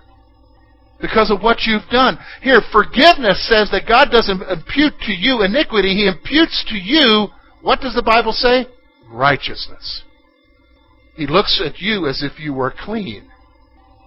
because 1.01 1.29
of 1.29 1.41
what 1.41 1.63
you've 1.63 1.87
done. 1.91 2.17
Here, 2.41 2.61
forgiveness 2.71 3.45
says 3.49 3.69
that 3.71 3.87
God 3.87 4.09
doesn't 4.09 4.41
impute 4.41 4.93
to 5.01 5.11
you 5.11 5.43
iniquity. 5.43 5.95
He 5.95 6.07
imputes 6.07 6.63
to 6.69 6.75
you, 6.75 7.27
what 7.63 7.81
does 7.81 7.95
the 7.95 8.03
Bible 8.03 8.31
say? 8.31 8.67
Righteousness. 9.09 10.03
He 11.15 11.25
looks 11.25 11.61
at 11.65 11.79
you 11.79 12.07
as 12.07 12.21
if 12.21 12.39
you 12.39 12.53
were 12.53 12.73
clean, 12.77 13.29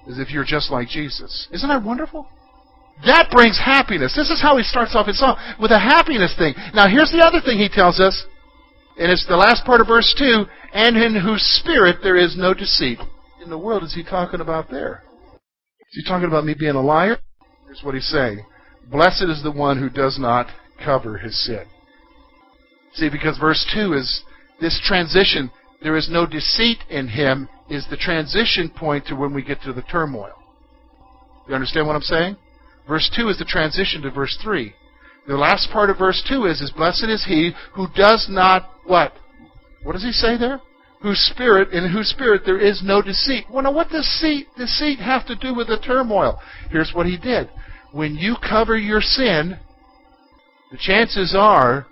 as 0.09 0.19
if 0.19 0.31
you're 0.31 0.45
just 0.45 0.71
like 0.71 0.89
Jesus. 0.89 1.49
Isn't 1.53 1.69
that 1.69 1.83
wonderful? 1.83 2.29
That 3.05 3.29
brings 3.31 3.59
happiness. 3.59 4.15
This 4.15 4.31
is 4.31 4.41
how 4.41 4.57
he 4.57 4.63
starts 4.63 4.95
off 4.95 5.07
his 5.07 5.19
song, 5.19 5.37
with 5.61 5.73
a 5.73 5.79
happiness 5.79 6.35
thing. 6.39 6.55
Now, 6.73 6.89
here's 6.89 7.11
the 7.11 7.25
other 7.27 7.41
thing 7.45 7.59
he 7.59 7.69
tells 7.69 7.99
us, 7.99 8.25
and 8.99 9.11
it's 9.11 9.27
the 9.27 9.37
last 9.37 9.65
part 9.67 9.81
of 9.81 9.89
verse 9.89 10.15
2 10.17 10.45
and 10.73 10.97
in 10.97 11.21
whose 11.21 11.43
spirit 11.61 11.97
there 12.03 12.17
is 12.17 12.37
no 12.37 12.55
deceit 12.55 12.99
in 13.47 13.51
the 13.51 13.59
world 13.59 13.85
is 13.85 13.95
he 13.95 14.03
talking 14.03 14.41
about 14.41 14.71
there? 14.71 15.05
Is 15.81 16.03
he 16.03 16.05
talking 16.05 16.27
about 16.27 16.45
me 16.45 16.55
being 16.59 16.75
a 16.75 16.83
liar? 16.83 17.17
Here's 17.65 17.83
what 17.83 17.95
he's 17.95 18.09
saying. 18.09 18.45
Blessed 18.91 19.25
is 19.29 19.43
the 19.43 19.53
one 19.53 19.79
who 19.79 19.89
does 19.89 20.19
not 20.19 20.49
cover 20.85 21.19
his 21.19 21.47
sin. 21.47 21.65
See, 22.97 23.09
because 23.09 23.39
verse 23.39 23.65
2 23.75 23.93
is 23.93 24.23
this 24.61 24.81
transition, 24.85 25.51
there 25.83 25.97
is 25.97 26.09
no 26.11 26.27
deceit 26.27 26.79
in 26.89 27.09
him, 27.09 27.49
is 27.69 27.87
the 27.91 27.97
transition 27.97 28.71
point 28.71 29.07
to 29.07 29.15
when 29.15 29.35
we 29.35 29.43
get 29.43 29.61
to 29.63 29.73
the 29.73 29.83
turmoil. 29.83 30.35
You 31.49 31.55
understand 31.55 31.87
what 31.87 31.97
I'm 31.97 32.03
saying? 32.03 32.37
Verse 32.89 33.11
2 33.15 33.29
is 33.29 33.39
the 33.39 33.45
transition 33.45 34.03
to 34.03 34.11
verse 34.11 34.39
3. 34.43 34.73
The 35.29 35.37
last 35.37 35.71
part 35.71 35.91
of 35.91 35.99
verse 35.99 36.25
2 36.29 36.47
is, 36.47 36.61
is 36.61 36.71
blessed 36.71 37.05
is 37.09 37.25
he 37.25 37.53
who 37.75 37.87
does 37.95 38.27
not 38.31 38.71
what? 38.85 39.13
What 39.83 39.93
does 39.93 40.05
he 40.05 40.13
say 40.13 40.37
there? 40.39 40.61
whose 41.01 41.19
spirit 41.31 41.73
in 41.73 41.91
whose 41.91 42.09
spirit 42.09 42.43
there 42.45 42.59
is 42.59 42.83
no 42.83 43.03
deceit. 43.03 43.45
Well, 43.51 43.63
now 43.63 43.73
what 43.73 43.91
does 43.91 44.05
deceit, 44.21 44.49
deceit 44.57 44.99
have 44.99 45.27
to 45.27 45.37
do 45.37 45.55
with 45.55 45.69
the 45.69 45.79
turmoil? 45.79 46.41
Here's 46.71 46.93
what 46.95 47.07
he 47.07 47.17
did. 47.17 47.49
When 47.93 48.17
you 48.17 48.35
cover 48.43 48.77
your 48.77 49.01
sin, 49.01 49.59
the 50.71 50.79
chances 50.79 51.35
are 51.39 51.87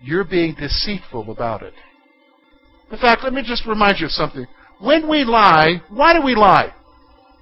you're 0.00 0.24
being 0.24 0.54
deceitful 0.54 1.30
about 1.30 1.62
it. 1.62 1.74
In 2.90 2.98
fact, 2.98 3.24
let 3.24 3.32
me 3.32 3.42
just 3.42 3.66
remind 3.66 3.98
you 3.98 4.06
of 4.06 4.12
something. 4.12 4.46
When 4.80 5.08
we 5.08 5.24
lie, 5.24 5.82
why 5.88 6.12
do 6.12 6.22
we 6.22 6.34
lie? 6.34 6.72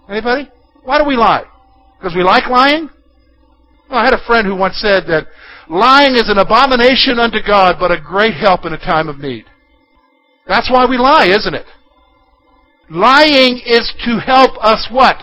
Anybody? 0.09 0.49
Why 0.83 0.99
do 0.99 1.05
we 1.05 1.17
lie? 1.17 1.45
Because 1.99 2.15
we 2.15 2.23
like 2.23 2.49
lying? 2.49 2.89
Well, 3.91 3.99
I 3.99 4.05
had 4.05 4.15
a 4.15 4.25
friend 4.27 4.47
who 4.47 4.55
once 4.55 4.77
said 4.79 5.05
that 5.09 5.27
lying 5.69 6.15
is 6.15 6.29
an 6.29 6.39
abomination 6.39 7.19
unto 7.19 7.39
God, 7.45 7.77
but 7.79 7.91
a 7.91 8.01
great 8.01 8.35
help 8.35 8.65
in 8.65 8.73
a 8.73 8.79
time 8.79 9.09
of 9.09 9.19
need. 9.19 9.45
That's 10.47 10.71
why 10.71 10.87
we 10.87 10.97
lie, 10.97 11.27
isn't 11.27 11.55
it? 11.55 11.67
Lying 12.91 13.61
is 13.65 13.93
to 14.05 14.19
help 14.21 14.63
us 14.63 14.89
what? 14.91 15.17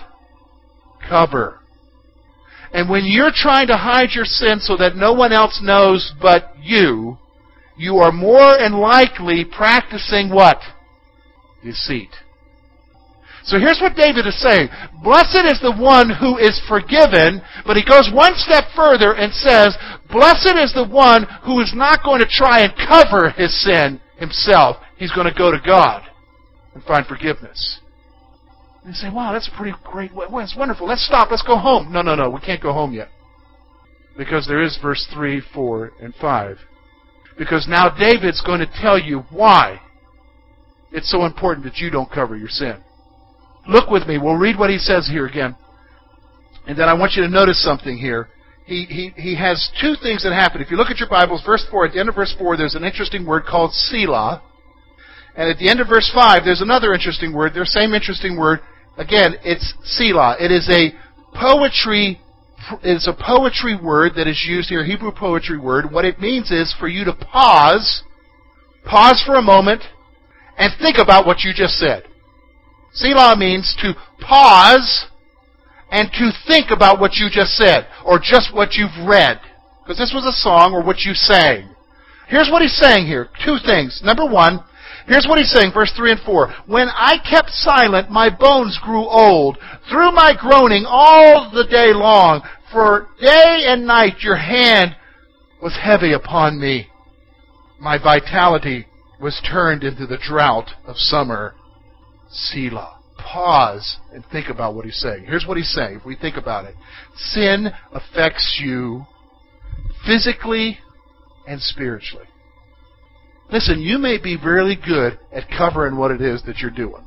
Cover. 1.07 1.60
And 2.73 2.89
when 2.89 3.03
you're 3.05 3.33
trying 3.33 3.67
to 3.67 3.77
hide 3.77 4.11
your 4.13 4.25
sin 4.25 4.59
so 4.59 4.77
that 4.77 4.95
no 4.95 5.13
one 5.13 5.33
else 5.33 5.59
knows 5.61 6.13
but 6.21 6.53
you, 6.61 7.17
you 7.77 7.97
are 7.97 8.11
more 8.11 8.57
and 8.57 8.75
likely 8.75 9.43
practicing 9.45 10.29
what? 10.29 10.59
Deceit. 11.63 12.09
So 13.43 13.57
here's 13.59 13.79
what 13.81 13.95
David 13.95 14.27
is 14.27 14.39
saying. 14.39 14.69
Blessed 15.03 15.45
is 15.49 15.59
the 15.61 15.75
one 15.75 16.09
who 16.09 16.37
is 16.37 16.61
forgiven, 16.67 17.41
but 17.65 17.75
he 17.75 17.83
goes 17.83 18.09
one 18.13 18.33
step 18.35 18.65
further 18.75 19.13
and 19.13 19.33
says, 19.33 19.75
Blessed 20.11 20.55
is 20.57 20.73
the 20.73 20.87
one 20.87 21.25
who 21.43 21.59
is 21.59 21.73
not 21.75 22.03
going 22.03 22.19
to 22.19 22.29
try 22.29 22.61
and 22.61 22.73
cover 22.87 23.31
his 23.31 23.51
sin 23.63 23.99
himself 24.17 24.77
he's 25.01 25.11
going 25.11 25.27
to 25.27 25.37
go 25.37 25.51
to 25.51 25.57
God 25.65 26.03
and 26.75 26.83
find 26.83 27.05
forgiveness. 27.07 27.80
And 28.83 28.95
say, 28.95 29.09
wow, 29.11 29.31
that's 29.31 29.47
a 29.47 29.55
pretty 29.55 29.77
great 29.83 30.13
way. 30.13 30.25
Well, 30.31 30.43
it's 30.43 30.55
wonderful. 30.57 30.87
Let's 30.87 31.05
stop. 31.05 31.29
Let's 31.29 31.43
go 31.43 31.57
home. 31.57 31.91
No, 31.91 32.01
no, 32.01 32.15
no. 32.15 32.29
We 32.29 32.39
can't 32.39 32.61
go 32.61 32.73
home 32.73 32.93
yet. 32.93 33.09
Because 34.17 34.47
there 34.47 34.61
is 34.61 34.77
verse 34.81 35.07
3, 35.13 35.41
4, 35.53 35.91
and 36.01 36.15
5. 36.15 36.57
Because 37.37 37.67
now 37.67 37.89
David's 37.89 38.41
going 38.41 38.59
to 38.59 38.69
tell 38.81 38.99
you 38.99 39.19
why 39.29 39.79
it's 40.91 41.11
so 41.11 41.25
important 41.25 41.65
that 41.65 41.77
you 41.77 41.89
don't 41.89 42.11
cover 42.11 42.35
your 42.35 42.49
sin. 42.49 42.83
Look 43.67 43.89
with 43.89 44.07
me. 44.07 44.17
We'll 44.17 44.35
read 44.35 44.57
what 44.57 44.69
he 44.69 44.77
says 44.77 45.07
here 45.07 45.27
again. 45.27 45.55
And 46.67 46.77
then 46.77 46.89
I 46.89 46.93
want 46.93 47.13
you 47.13 47.23
to 47.23 47.29
notice 47.29 47.63
something 47.63 47.97
here. 47.97 48.29
He, 48.65 48.85
he, 48.85 49.21
he 49.21 49.35
has 49.37 49.69
two 49.81 49.95
things 50.01 50.23
that 50.23 50.33
happen. 50.33 50.61
If 50.61 50.71
you 50.71 50.77
look 50.77 50.89
at 50.89 50.99
your 50.99 51.09
Bibles, 51.09 51.43
verse 51.45 51.65
4, 51.69 51.87
at 51.87 51.93
the 51.93 51.99
end 51.99 52.09
of 52.09 52.15
verse 52.15 52.33
4, 52.37 52.57
there's 52.57 52.75
an 52.75 52.83
interesting 52.83 53.25
word 53.25 53.43
called 53.45 53.73
Selah. 53.73 54.41
And 55.35 55.49
at 55.49 55.57
the 55.57 55.69
end 55.69 55.79
of 55.79 55.87
verse 55.87 56.11
5, 56.13 56.43
there's 56.43 56.61
another 56.61 56.93
interesting 56.93 57.33
word. 57.33 57.53
Their 57.53 57.65
same 57.65 57.93
interesting 57.93 58.37
word. 58.37 58.59
Again, 58.97 59.35
it's 59.43 59.73
Selah. 59.83 60.35
It 60.39 60.51
is 60.51 60.69
a 60.69 60.93
poetry 61.33 62.21
it's 62.83 63.07
a 63.07 63.13
poetry 63.13 63.75
word 63.75 64.13
that 64.15 64.27
is 64.27 64.45
used 64.47 64.69
here, 64.69 64.85
Hebrew 64.85 65.11
poetry 65.11 65.57
word. 65.57 65.91
What 65.91 66.05
it 66.05 66.19
means 66.19 66.51
is 66.51 66.75
for 66.79 66.87
you 66.87 67.03
to 67.05 67.13
pause, 67.13 68.03
pause 68.85 69.21
for 69.25 69.35
a 69.35 69.41
moment, 69.41 69.83
and 70.57 70.71
think 70.79 70.97
about 70.97 71.25
what 71.25 71.41
you 71.41 71.53
just 71.53 71.75
said. 71.75 72.03
Selah 72.93 73.35
means 73.37 73.75
to 73.81 73.93
pause 74.19 75.07
and 75.89 76.09
to 76.13 76.31
think 76.47 76.71
about 76.71 76.99
what 76.99 77.15
you 77.15 77.29
just 77.31 77.57
said, 77.57 77.87
or 78.05 78.19
just 78.19 78.53
what 78.53 78.73
you've 78.73 79.07
read. 79.07 79.39
Because 79.83 79.97
this 79.97 80.13
was 80.13 80.25
a 80.25 80.39
song 80.39 80.73
or 80.73 80.83
what 80.83 80.99
you 80.99 81.13
sang. 81.13 81.69
Here's 82.27 82.49
what 82.49 82.61
he's 82.61 82.77
saying 82.77 83.07
here. 83.07 83.29
Two 83.43 83.57
things. 83.65 84.01
Number 84.03 84.25
one, 84.25 84.63
Here's 85.11 85.27
what 85.27 85.39
he's 85.39 85.51
saying, 85.51 85.73
verse 85.73 85.91
3 85.97 86.11
and 86.13 86.21
4. 86.21 86.53
When 86.67 86.87
I 86.87 87.17
kept 87.29 87.49
silent, 87.49 88.09
my 88.09 88.29
bones 88.29 88.79
grew 88.81 89.05
old, 89.05 89.57
through 89.89 90.13
my 90.13 90.33
groaning 90.39 90.85
all 90.87 91.51
the 91.53 91.65
day 91.65 91.91
long. 91.93 92.41
For 92.71 93.09
day 93.19 93.65
and 93.67 93.85
night 93.85 94.21
your 94.21 94.37
hand 94.37 94.95
was 95.61 95.77
heavy 95.83 96.13
upon 96.13 96.61
me. 96.61 96.87
My 97.77 98.01
vitality 98.01 98.87
was 99.19 99.41
turned 99.45 99.83
into 99.83 100.07
the 100.07 100.17
drought 100.17 100.69
of 100.85 100.95
summer. 100.95 101.55
Selah. 102.29 102.97
Pause 103.17 103.97
and 104.13 104.23
think 104.31 104.47
about 104.47 104.75
what 104.75 104.85
he's 104.85 105.01
saying. 105.01 105.25
Here's 105.25 105.45
what 105.45 105.57
he's 105.57 105.73
saying, 105.73 105.97
if 105.97 106.05
we 106.05 106.15
think 106.15 106.37
about 106.37 106.63
it. 106.63 106.75
Sin 107.17 107.67
affects 107.91 108.61
you 108.63 109.05
physically 110.07 110.79
and 111.45 111.61
spiritually. 111.61 112.27
Listen, 113.51 113.81
you 113.81 113.97
may 113.97 114.17
be 114.17 114.37
really 114.37 114.75
good 114.77 115.19
at 115.31 115.43
covering 115.49 115.97
what 115.97 116.11
it 116.11 116.21
is 116.21 116.41
that 116.43 116.59
you're 116.59 116.71
doing. 116.71 117.03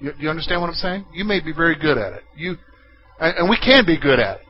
You, 0.00 0.12
do 0.12 0.22
you 0.22 0.30
understand 0.30 0.60
what 0.60 0.68
I'm 0.68 0.74
saying? 0.74 1.04
You 1.12 1.24
may 1.24 1.40
be 1.40 1.52
very 1.52 1.76
good 1.78 1.98
at 1.98 2.14
it. 2.14 2.22
You, 2.34 2.56
and 3.20 3.48
we 3.48 3.58
can 3.58 3.84
be 3.86 4.00
good 4.00 4.18
at 4.18 4.40
it. 4.40 4.46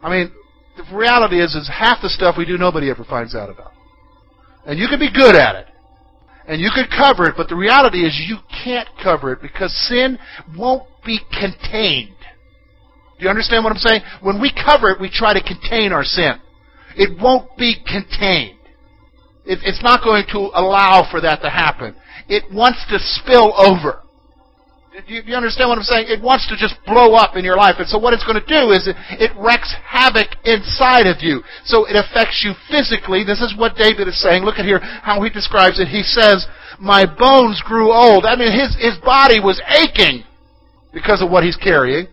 I 0.00 0.10
mean, 0.10 0.32
the 0.76 0.96
reality 0.96 1.40
is, 1.42 1.54
is 1.54 1.68
half 1.68 1.98
the 2.00 2.08
stuff 2.08 2.36
we 2.38 2.44
do 2.44 2.56
nobody 2.56 2.90
ever 2.90 3.04
finds 3.04 3.34
out 3.34 3.50
about. 3.50 3.72
And 4.64 4.78
you 4.78 4.86
can 4.88 5.00
be 5.00 5.12
good 5.12 5.34
at 5.34 5.56
it. 5.56 5.66
And 6.46 6.60
you 6.60 6.70
can 6.74 6.86
cover 6.88 7.28
it, 7.28 7.34
but 7.36 7.48
the 7.48 7.56
reality 7.56 8.06
is 8.06 8.18
you 8.26 8.38
can't 8.64 8.88
cover 9.02 9.32
it 9.32 9.42
because 9.42 9.74
sin 9.88 10.18
won't 10.56 10.84
be 11.04 11.18
contained. 11.30 12.14
Do 13.18 13.24
you 13.24 13.30
understand 13.30 13.64
what 13.64 13.72
I'm 13.72 13.78
saying? 13.78 14.02
When 14.22 14.40
we 14.40 14.52
cover 14.52 14.90
it, 14.90 15.00
we 15.00 15.10
try 15.10 15.34
to 15.34 15.42
contain 15.42 15.92
our 15.92 16.04
sin. 16.04 16.40
It 16.96 17.20
won't 17.20 17.56
be 17.58 17.76
contained. 17.84 18.57
It, 19.48 19.64
it's 19.64 19.82
not 19.82 20.04
going 20.04 20.28
to 20.36 20.52
allow 20.52 21.08
for 21.10 21.24
that 21.24 21.40
to 21.40 21.48
happen. 21.48 21.96
It 22.28 22.44
wants 22.52 22.84
to 22.92 23.00
spill 23.00 23.56
over. 23.56 24.04
Do 25.06 25.14
you, 25.14 25.36
understand 25.38 25.70
what 25.70 25.78
I'm 25.78 25.86
saying? 25.88 26.10
It 26.10 26.20
wants 26.20 26.50
to 26.50 26.56
just 26.58 26.74
blow 26.84 27.14
up 27.14 27.36
in 27.36 27.46
your 27.46 27.56
life. 27.56 27.76
And 27.78 27.86
so 27.88 27.96
what 27.96 28.12
it's 28.12 28.26
going 28.26 28.36
to 28.36 28.44
do 28.44 28.74
is 28.74 28.90
it, 28.90 28.96
it 29.16 29.30
wreaks 29.38 29.72
havoc 29.86 30.26
inside 30.44 31.06
of 31.06 31.22
you. 31.22 31.40
So 31.64 31.86
it 31.86 31.94
affects 31.94 32.42
you 32.44 32.52
physically. 32.68 33.22
This 33.24 33.40
is 33.40 33.54
what 33.56 33.78
David 33.78 34.10
is 34.10 34.20
saying. 34.20 34.42
Look 34.42 34.58
at 34.58 34.66
here 34.66 34.82
how 34.82 35.22
he 35.22 35.30
describes 35.30 35.78
it. 35.80 35.86
He 35.88 36.02
says, 36.02 36.44
my 36.82 37.06
bones 37.06 37.62
grew 37.64 37.94
old. 37.94 38.26
I 38.26 38.34
mean, 38.36 38.52
his, 38.52 38.74
his 38.76 38.98
body 39.00 39.40
was 39.40 39.62
aching 39.70 40.26
because 40.92 41.22
of 41.22 41.30
what 41.30 41.44
he's 41.44 41.56
carrying. 41.56 42.08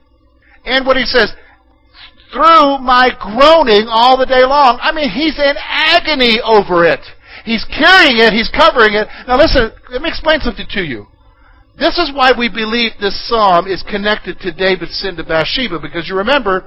And 0.63 0.85
what 0.85 0.95
he 0.95 1.05
says, 1.05 1.33
through 2.31 2.79
my 2.79 3.09
groaning 3.17 3.87
all 3.89 4.15
the 4.15 4.25
day 4.25 4.45
long. 4.45 4.77
I 4.81 4.91
mean, 4.91 5.09
he's 5.09 5.39
in 5.39 5.55
agony 5.57 6.39
over 6.43 6.85
it. 6.85 7.01
He's 7.45 7.63
carrying 7.69 8.17
it. 8.17 8.33
He's 8.33 8.49
covering 8.49 8.97
it. 8.97 9.07
Now 9.29 9.37
listen, 9.37 9.69
let 9.93 10.01
me 10.01 10.09
explain 10.09 10.41
something 10.41 10.65
to 10.71 10.81
you. 10.81 11.05
this 11.77 11.97
is 12.01 12.09
why 12.09 12.33
we 12.33 12.49
believe 12.49 12.97
this 12.99 13.15
psalm 13.29 13.67
is 13.67 13.85
connected 13.85 14.39
to 14.41 14.51
David's 14.51 14.97
sin 14.97 15.15
to 15.17 15.23
Bathsheba, 15.23 15.79
because 15.79 16.09
you 16.09 16.17
remember, 16.17 16.65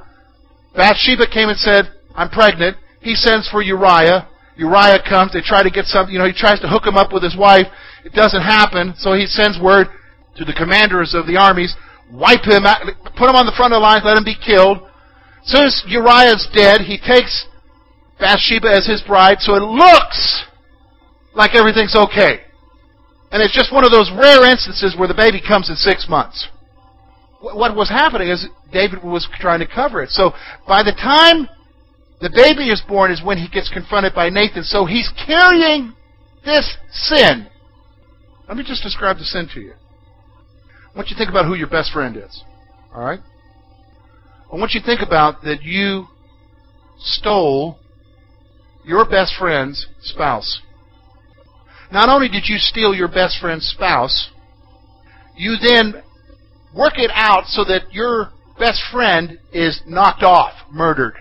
Bathsheba 0.76 1.26
came 1.26 1.48
and 1.50 1.58
said, 1.58 1.90
I'm 2.14 2.30
pregnant. 2.30 2.76
He 3.00 3.14
sends 3.14 3.48
for 3.50 3.60
Uriah. 3.60 4.28
Uriah 4.56 5.02
comes. 5.02 5.32
They 5.32 5.42
try 5.42 5.62
to 5.62 5.70
get 5.70 5.86
something. 5.86 6.12
You 6.12 6.20
know, 6.20 6.26
he 6.26 6.32
tries 6.32 6.60
to 6.60 6.68
hook 6.68 6.86
him 6.86 6.96
up 6.96 7.12
with 7.12 7.22
his 7.22 7.36
wife. 7.36 7.66
It 8.04 8.12
doesn't 8.12 8.42
happen. 8.42 8.94
So 8.98 9.14
he 9.14 9.26
sends 9.26 9.58
word 9.58 9.88
to 10.36 10.44
the 10.44 10.54
commanders 10.54 11.14
of 11.14 11.26
the 11.26 11.36
armies, 11.36 11.74
wipe 12.12 12.46
him 12.46 12.66
out, 12.66 12.86
put 13.18 13.26
him 13.26 13.34
on 13.34 13.46
the 13.46 13.54
front 13.56 13.74
of 13.74 13.82
the 13.82 13.86
line, 13.86 14.02
let 14.04 14.16
him 14.16 14.24
be 14.24 14.38
killed. 14.38 14.78
As 15.42 15.50
soon 15.50 15.66
as 15.66 15.82
Uriah's 15.86 16.46
dead, 16.54 16.82
he 16.82 16.98
takes 16.98 17.46
Bathsheba 18.20 18.70
as 18.70 18.86
his 18.86 19.02
bride, 19.02 19.38
so 19.40 19.54
it 19.54 19.62
looks 19.66 20.46
like 21.34 21.54
everything's 21.54 21.96
okay. 21.96 22.40
And 23.30 23.42
it's 23.42 23.54
just 23.54 23.72
one 23.72 23.84
of 23.84 23.90
those 23.90 24.10
rare 24.10 24.50
instances 24.50 24.96
where 24.96 25.08
the 25.08 25.14
baby 25.14 25.40
comes 25.40 25.68
in 25.68 25.76
six 25.76 26.06
months. 26.08 26.48
What 27.40 27.76
was 27.76 27.88
happening 27.88 28.28
is 28.28 28.46
David 28.72 29.02
was 29.04 29.28
trying 29.38 29.60
to 29.60 29.66
cover 29.66 30.02
it. 30.02 30.10
So 30.10 30.32
by 30.66 30.82
the 30.82 30.92
time 30.92 31.48
the 32.20 32.30
baby 32.30 32.70
is 32.70 32.82
born 32.88 33.12
is 33.12 33.22
when 33.22 33.38
he 33.38 33.48
gets 33.48 33.70
confronted 33.70 34.14
by 34.14 34.28
Nathan. 34.28 34.64
So 34.64 34.86
he's 34.86 35.10
carrying 35.26 35.94
this 36.44 36.76
sin. 36.90 37.46
Let 38.48 38.56
me 38.56 38.64
just 38.64 38.82
describe 38.82 39.18
the 39.18 39.24
sin 39.24 39.48
to 39.54 39.60
you. 39.60 39.72
I 39.72 40.96
want 40.96 41.10
you 41.10 41.14
to 41.14 41.18
think 41.18 41.30
about 41.30 41.46
who 41.46 41.54
your 41.54 41.68
best 41.68 41.92
friend 41.92 42.16
is. 42.16 42.42
All 42.94 43.04
right? 43.04 43.20
I 44.52 44.56
want 44.56 44.72
you 44.72 44.80
to 44.80 44.86
think 44.86 45.00
about 45.06 45.42
that 45.42 45.62
you 45.62 46.06
stole 46.98 47.78
your 48.84 49.08
best 49.08 49.34
friend's 49.38 49.86
spouse. 50.00 50.62
Not 51.90 52.08
only 52.08 52.28
did 52.28 52.44
you 52.46 52.58
steal 52.58 52.94
your 52.94 53.08
best 53.08 53.38
friend's 53.40 53.66
spouse, 53.66 54.30
you 55.36 55.56
then 55.60 56.02
work 56.74 56.94
it 56.96 57.10
out 57.14 57.46
so 57.46 57.64
that 57.64 57.92
your 57.92 58.30
best 58.58 58.82
friend 58.92 59.38
is 59.52 59.80
knocked 59.86 60.22
off, 60.22 60.52
murdered. 60.70 61.14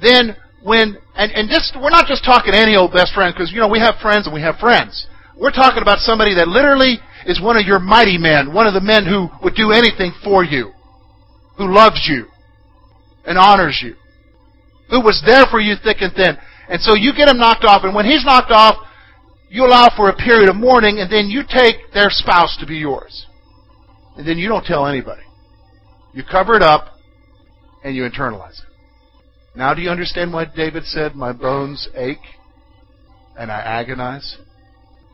Then 0.00 0.36
when 0.62 0.96
and, 1.14 1.32
and 1.32 1.50
this 1.50 1.72
we're 1.76 1.90
not 1.90 2.06
just 2.06 2.24
talking 2.24 2.54
any 2.54 2.76
old 2.76 2.92
best 2.92 3.12
friend 3.12 3.34
because 3.34 3.52
you 3.52 3.60
know 3.60 3.68
we 3.68 3.80
have 3.80 3.96
friends 4.00 4.26
and 4.26 4.34
we 4.34 4.40
have 4.40 4.56
friends. 4.56 5.06
We're 5.36 5.52
talking 5.52 5.82
about 5.82 5.98
somebody 5.98 6.34
that 6.36 6.48
literally 6.48 6.98
is 7.26 7.40
one 7.40 7.56
of 7.56 7.66
your 7.66 7.78
mighty 7.78 8.18
men, 8.18 8.52
one 8.52 8.66
of 8.66 8.74
the 8.74 8.80
men 8.80 9.04
who 9.04 9.28
would 9.42 9.54
do 9.54 9.70
anything 9.70 10.12
for 10.24 10.42
you, 10.42 10.72
who 11.56 11.72
loves 11.72 12.08
you 12.08 12.26
and 13.24 13.38
honors 13.38 13.80
you, 13.84 13.94
who 14.90 15.00
was 15.00 15.22
there 15.26 15.44
for 15.50 15.60
you 15.60 15.74
thick 15.82 15.98
and 16.00 16.12
thin. 16.14 16.38
And 16.68 16.80
so 16.80 16.94
you 16.94 17.12
get 17.14 17.28
him 17.28 17.38
knocked 17.38 17.64
off, 17.64 17.84
and 17.84 17.94
when 17.94 18.04
he's 18.04 18.24
knocked 18.24 18.50
off, 18.50 18.76
you 19.50 19.64
allow 19.64 19.88
for 19.96 20.08
a 20.08 20.16
period 20.16 20.48
of 20.48 20.56
mourning, 20.56 20.98
and 20.98 21.10
then 21.10 21.28
you 21.28 21.42
take 21.42 21.92
their 21.92 22.10
spouse 22.10 22.56
to 22.60 22.66
be 22.66 22.76
yours. 22.76 23.26
And 24.16 24.26
then 24.26 24.38
you 24.38 24.48
don't 24.48 24.64
tell 24.64 24.86
anybody. 24.86 25.22
You 26.12 26.22
cover 26.28 26.54
it 26.54 26.62
up, 26.62 26.98
and 27.84 27.94
you 27.94 28.02
internalize 28.02 28.58
it. 28.60 28.66
Now 29.54 29.74
do 29.74 29.82
you 29.82 29.90
understand 29.90 30.32
why 30.32 30.44
David 30.44 30.84
said, 30.84 31.14
My 31.14 31.32
bones 31.32 31.88
ache, 31.94 32.18
and 33.38 33.50
I 33.50 33.60
agonize? 33.60 34.36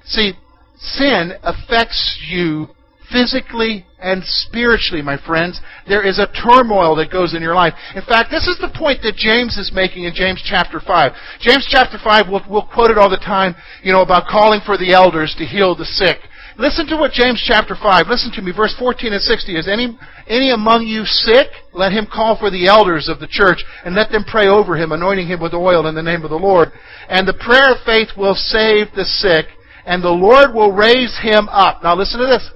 See, 0.04 0.32
sin 0.76 1.32
affects 1.42 2.18
you 2.28 2.68
physically 3.14 3.86
and 4.02 4.22
spiritually, 4.24 5.00
my 5.00 5.16
friends. 5.16 5.60
There 5.86 6.02
is 6.02 6.18
a 6.18 6.26
turmoil 6.34 6.96
that 6.96 7.12
goes 7.12 7.32
in 7.32 7.40
your 7.40 7.54
life. 7.54 7.72
In 7.94 8.02
fact, 8.02 8.30
this 8.30 8.48
is 8.50 8.58
the 8.58 8.74
point 8.76 9.02
that 9.02 9.14
James 9.14 9.56
is 9.56 9.70
making 9.72 10.04
in 10.04 10.12
James 10.12 10.42
chapter 10.44 10.82
5. 10.82 11.12
James 11.40 11.66
chapter 11.70 11.96
5, 12.02 12.26
we'll, 12.28 12.44
we'll 12.50 12.66
quote 12.66 12.90
it 12.90 12.98
all 12.98 13.08
the 13.08 13.16
time, 13.16 13.54
you 13.82 13.92
know, 13.92 14.02
about 14.02 14.26
calling 14.26 14.60
for 14.66 14.76
the 14.76 14.92
elders 14.92 15.34
to 15.38 15.46
heal 15.46 15.76
the 15.76 15.86
sick. 15.86 16.18
Listen 16.58 16.86
to 16.86 16.96
what 16.96 17.12
James 17.12 17.42
chapter 17.46 17.74
5, 17.74 18.06
listen 18.06 18.30
to 18.34 18.42
me, 18.42 18.52
verse 18.54 18.74
14 18.78 19.12
and 19.12 19.22
16. 19.22 19.56
Is 19.56 19.68
any, 19.68 19.96
any 20.26 20.50
among 20.50 20.86
you 20.86 21.04
sick? 21.04 21.48
Let 21.72 21.92
him 21.92 22.06
call 22.06 22.38
for 22.38 22.50
the 22.50 22.66
elders 22.66 23.08
of 23.08 23.18
the 23.18 23.30
church 23.30 23.64
and 23.84 23.94
let 23.94 24.10
them 24.10 24.24
pray 24.26 24.46
over 24.46 24.76
him, 24.76 24.92
anointing 24.92 25.26
him 25.26 25.40
with 25.40 25.54
oil 25.54 25.86
in 25.86 25.94
the 25.94 26.02
name 26.02 26.22
of 26.22 26.30
the 26.30 26.36
Lord. 26.36 26.70
And 27.08 27.26
the 27.26 27.34
prayer 27.34 27.72
of 27.72 27.82
faith 27.86 28.16
will 28.16 28.34
save 28.34 28.94
the 28.94 29.04
sick 29.04 29.46
and 29.86 30.02
the 30.02 30.10
Lord 30.10 30.54
will 30.54 30.72
raise 30.72 31.18
him 31.22 31.48
up. 31.48 31.82
Now 31.82 31.96
listen 31.96 32.20
to 32.20 32.26
this. 32.26 32.50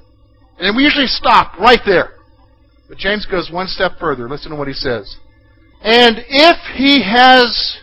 And 0.58 0.76
we 0.76 0.82
usually 0.82 1.06
stop 1.06 1.58
right 1.58 1.80
there. 1.86 2.12
But 2.88 2.98
James 2.98 3.26
goes 3.26 3.50
one 3.50 3.68
step 3.68 3.92
further. 4.00 4.28
Listen 4.28 4.50
to 4.50 4.56
what 4.56 4.68
he 4.68 4.74
says. 4.74 5.16
And 5.82 6.18
if 6.28 6.56
he 6.76 7.02
has 7.02 7.78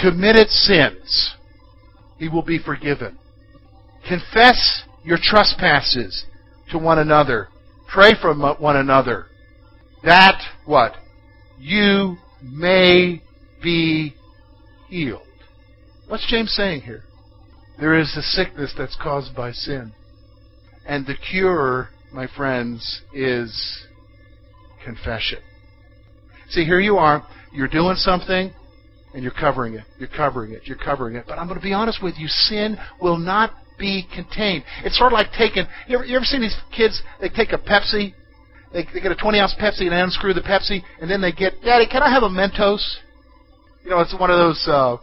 committed 0.00 0.48
sins, 0.48 1.34
he 2.18 2.28
will 2.28 2.42
be 2.42 2.58
forgiven. 2.58 3.18
Confess 4.08 4.84
your 5.04 5.18
trespasses 5.20 6.24
to 6.70 6.78
one 6.78 6.98
another. 6.98 7.48
Pray 7.92 8.12
for 8.20 8.34
one 8.34 8.76
another. 8.76 9.26
That, 10.04 10.40
what? 10.64 10.94
You 11.58 12.16
may 12.42 13.22
be 13.62 14.14
healed. 14.88 15.22
What's 16.06 16.26
James 16.30 16.52
saying 16.52 16.82
here? 16.82 17.04
There 17.78 17.98
is 17.98 18.16
a 18.16 18.22
sickness 18.22 18.74
that's 18.76 18.96
caused 19.00 19.34
by 19.36 19.52
sin. 19.52 19.92
And 20.86 21.06
the 21.06 21.14
cure, 21.14 21.90
my 22.12 22.26
friends, 22.36 23.02
is 23.12 23.84
confession. 24.84 25.38
See, 26.50 26.64
here 26.64 26.80
you 26.80 26.96
are. 26.96 27.26
You're 27.52 27.68
doing 27.68 27.96
something, 27.96 28.52
and 29.14 29.22
you're 29.22 29.32
covering 29.32 29.74
it. 29.74 29.84
You're 29.98 30.08
covering 30.08 30.52
it. 30.52 30.62
You're 30.64 30.78
covering 30.78 31.16
it. 31.16 31.24
But 31.26 31.38
I'm 31.38 31.46
going 31.46 31.58
to 31.58 31.64
be 31.64 31.72
honest 31.72 32.02
with 32.02 32.14
you. 32.18 32.28
Sin 32.28 32.76
will 33.00 33.18
not 33.18 33.52
be 33.78 34.06
contained. 34.14 34.64
It's 34.84 34.98
sort 34.98 35.12
of 35.12 35.16
like 35.16 35.28
taking. 35.36 35.66
You 35.86 35.98
ever, 35.98 36.06
you 36.06 36.16
ever 36.16 36.24
seen 36.24 36.40
these 36.40 36.56
kids? 36.76 37.00
They 37.20 37.28
take 37.28 37.52
a 37.52 37.58
Pepsi. 37.58 38.14
They, 38.72 38.86
they 38.92 39.00
get 39.00 39.12
a 39.12 39.16
20 39.16 39.38
ounce 39.38 39.54
Pepsi 39.60 39.82
and 39.82 39.92
they 39.92 40.00
unscrew 40.00 40.34
the 40.34 40.42
Pepsi, 40.42 40.82
and 41.00 41.10
then 41.10 41.20
they 41.20 41.32
get, 41.32 41.54
Daddy, 41.64 41.86
can 41.86 42.02
I 42.02 42.12
have 42.12 42.22
a 42.22 42.28
Mentos? 42.28 42.84
You 43.82 43.90
know, 43.90 44.00
it's 44.00 44.14
one 44.18 44.30
of 44.30 44.36
those 44.36 44.62
uh, 44.68 44.98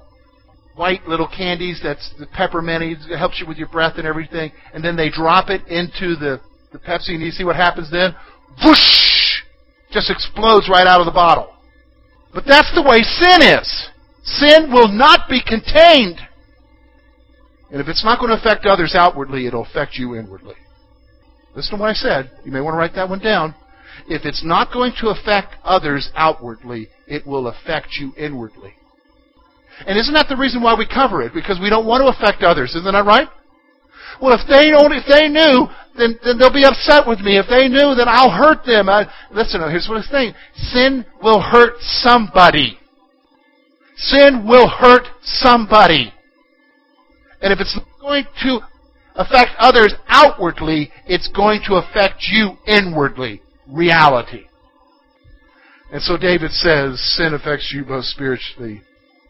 white 0.76 1.08
little 1.08 1.28
candies 1.28 1.80
that's 1.82 2.14
the 2.20 2.28
peppermint. 2.28 2.84
It 2.84 3.18
helps 3.18 3.40
you 3.40 3.48
with 3.48 3.58
your 3.58 3.70
breath 3.70 3.94
and 3.98 4.06
everything. 4.06 4.52
And 4.74 4.84
then 4.84 4.96
they 4.96 5.10
drop 5.10 5.50
it 5.50 5.66
into 5.68 6.16
the, 6.16 6.40
the 6.76 6.86
Pepsi, 6.86 7.16
and 7.16 7.22
you 7.22 7.32
see 7.32 7.44
what 7.44 7.56
happens 7.56 7.90
then? 7.90 8.14
Whoosh! 8.64 9.42
Just 9.92 10.12
explodes 10.12 10.70
right 10.70 10.88
out 10.88 11.00
of 11.00 11.06
the 11.06 11.12
bottle. 11.12 11.54
But 12.34 12.44
that's 12.46 12.72
the 12.76 12.84
way 12.84 13.02
sin 13.02 13.42
is. 13.42 13.90
Sin 14.24 14.72
will 14.72 14.90
not 14.90 15.30
be 15.30 15.42
contained. 15.42 16.20
And 17.72 17.80
if 17.80 17.88
it's 17.88 18.04
not 18.04 18.20
going 18.20 18.30
to 18.30 18.38
affect 18.38 18.66
others 18.66 18.94
outwardly, 18.94 19.48
it'll 19.48 19.66
affect 19.66 19.96
you 19.96 20.16
inwardly. 20.16 20.56
Listen 21.56 21.78
to 21.78 21.82
what 21.82 21.90
I 21.90 21.94
said. 21.94 22.32
You 22.44 22.52
may 22.52 22.60
want 22.60 22.74
to 22.74 22.78
write 22.78 22.96
that 22.96 23.10
one 23.10 23.20
down. 23.20 23.56
If 24.08 24.26
it's 24.26 24.44
not 24.44 24.74
going 24.74 24.92
to 25.00 25.08
affect 25.08 25.56
others 25.64 26.12
outwardly, 26.16 26.90
it 27.08 27.26
will 27.26 27.48
affect 27.48 27.96
you 27.98 28.12
inwardly. 28.18 28.74
And 29.88 29.98
isn't 29.98 30.14
that 30.14 30.28
the 30.28 30.36
reason 30.36 30.62
why 30.62 30.76
we 30.78 30.86
cover 30.86 31.22
it? 31.22 31.34
Because 31.34 31.60
we 31.62 31.70
don't 31.70 31.86
want 31.86 32.02
to 32.02 32.12
affect 32.12 32.44
others. 32.44 32.76
Isn't 32.76 32.92
that 32.92 33.06
right? 33.06 33.30
Well, 34.22 34.38
if 34.38 34.48
they 34.48 34.72
don't, 34.72 34.92
if 34.92 35.06
they 35.08 35.28
knew, 35.28 35.68
then, 35.98 36.20
then 36.24 36.38
they'll 36.38 36.54
be 36.54 36.66
upset 36.66 37.08
with 37.08 37.20
me. 37.20 37.38
If 37.38 37.48
they 37.50 37.68
knew, 37.68 37.96
then 37.96 38.08
I'll 38.08 38.32
hurt 38.32 38.66
them. 38.66 38.90
I, 38.90 39.06
listen, 39.32 39.62
here's 39.70 39.88
what 39.88 39.98
I'm 39.98 40.04
saying. 40.12 40.34
Sin 40.56 41.06
will 41.22 41.42
hurt 41.42 41.76
somebody. 41.80 42.78
Sin 43.98 44.46
will 44.48 44.68
hurt 44.68 45.08
somebody. 45.24 46.14
And 47.42 47.54
if 47.54 47.60
it's 47.60 47.78
going 48.02 48.26
to 48.44 48.60
affect 49.16 49.52
others 49.58 49.94
outwardly, 50.08 50.92
it's 51.08 51.30
going 51.30 51.62
to 51.68 51.76
affect 51.76 52.24
you 52.30 52.58
inwardly. 52.68 53.42
Reality. 53.68 54.46
And 55.92 56.02
so 56.02 56.18
David 56.18 56.52
says, 56.52 57.00
sin 57.16 57.34
affects 57.34 57.72
you 57.74 57.86
both 57.86 58.06
spiritually 58.06 58.82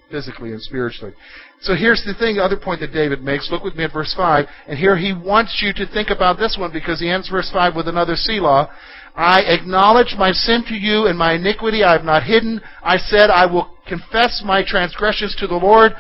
physically 0.09 0.51
and 0.51 0.61
spiritually. 0.61 1.13
So 1.61 1.75
here's 1.75 2.03
the 2.05 2.13
thing, 2.13 2.35
the 2.35 2.43
other 2.43 2.57
point 2.57 2.79
that 2.81 2.93
David 2.93 3.21
makes. 3.21 3.49
Look 3.51 3.63
with 3.63 3.75
me 3.75 3.85
at 3.85 3.93
verse 3.93 4.13
5. 4.15 4.45
And 4.67 4.77
here 4.77 4.97
he 4.97 5.13
wants 5.13 5.61
you 5.63 5.73
to 5.73 5.91
think 5.91 6.09
about 6.09 6.37
this 6.37 6.57
one 6.59 6.71
because 6.71 6.99
he 6.99 7.09
ends 7.09 7.29
verse 7.29 7.49
5 7.51 7.75
with 7.75 7.87
another 7.87 8.15
Selah. 8.15 8.69
I 9.15 9.41
acknowledge 9.41 10.15
my 10.17 10.31
sin 10.31 10.63
to 10.67 10.75
you 10.75 11.07
and 11.07 11.17
my 11.17 11.33
iniquity 11.33 11.83
I 11.83 11.93
have 11.93 12.03
not 12.03 12.23
hidden. 12.23 12.61
I 12.83 12.97
said, 12.97 13.29
I 13.29 13.45
will 13.45 13.75
confess 13.87 14.43
my 14.45 14.63
transgressions 14.65 15.35
to 15.39 15.47
the 15.47 15.55
Lord, 15.55 15.93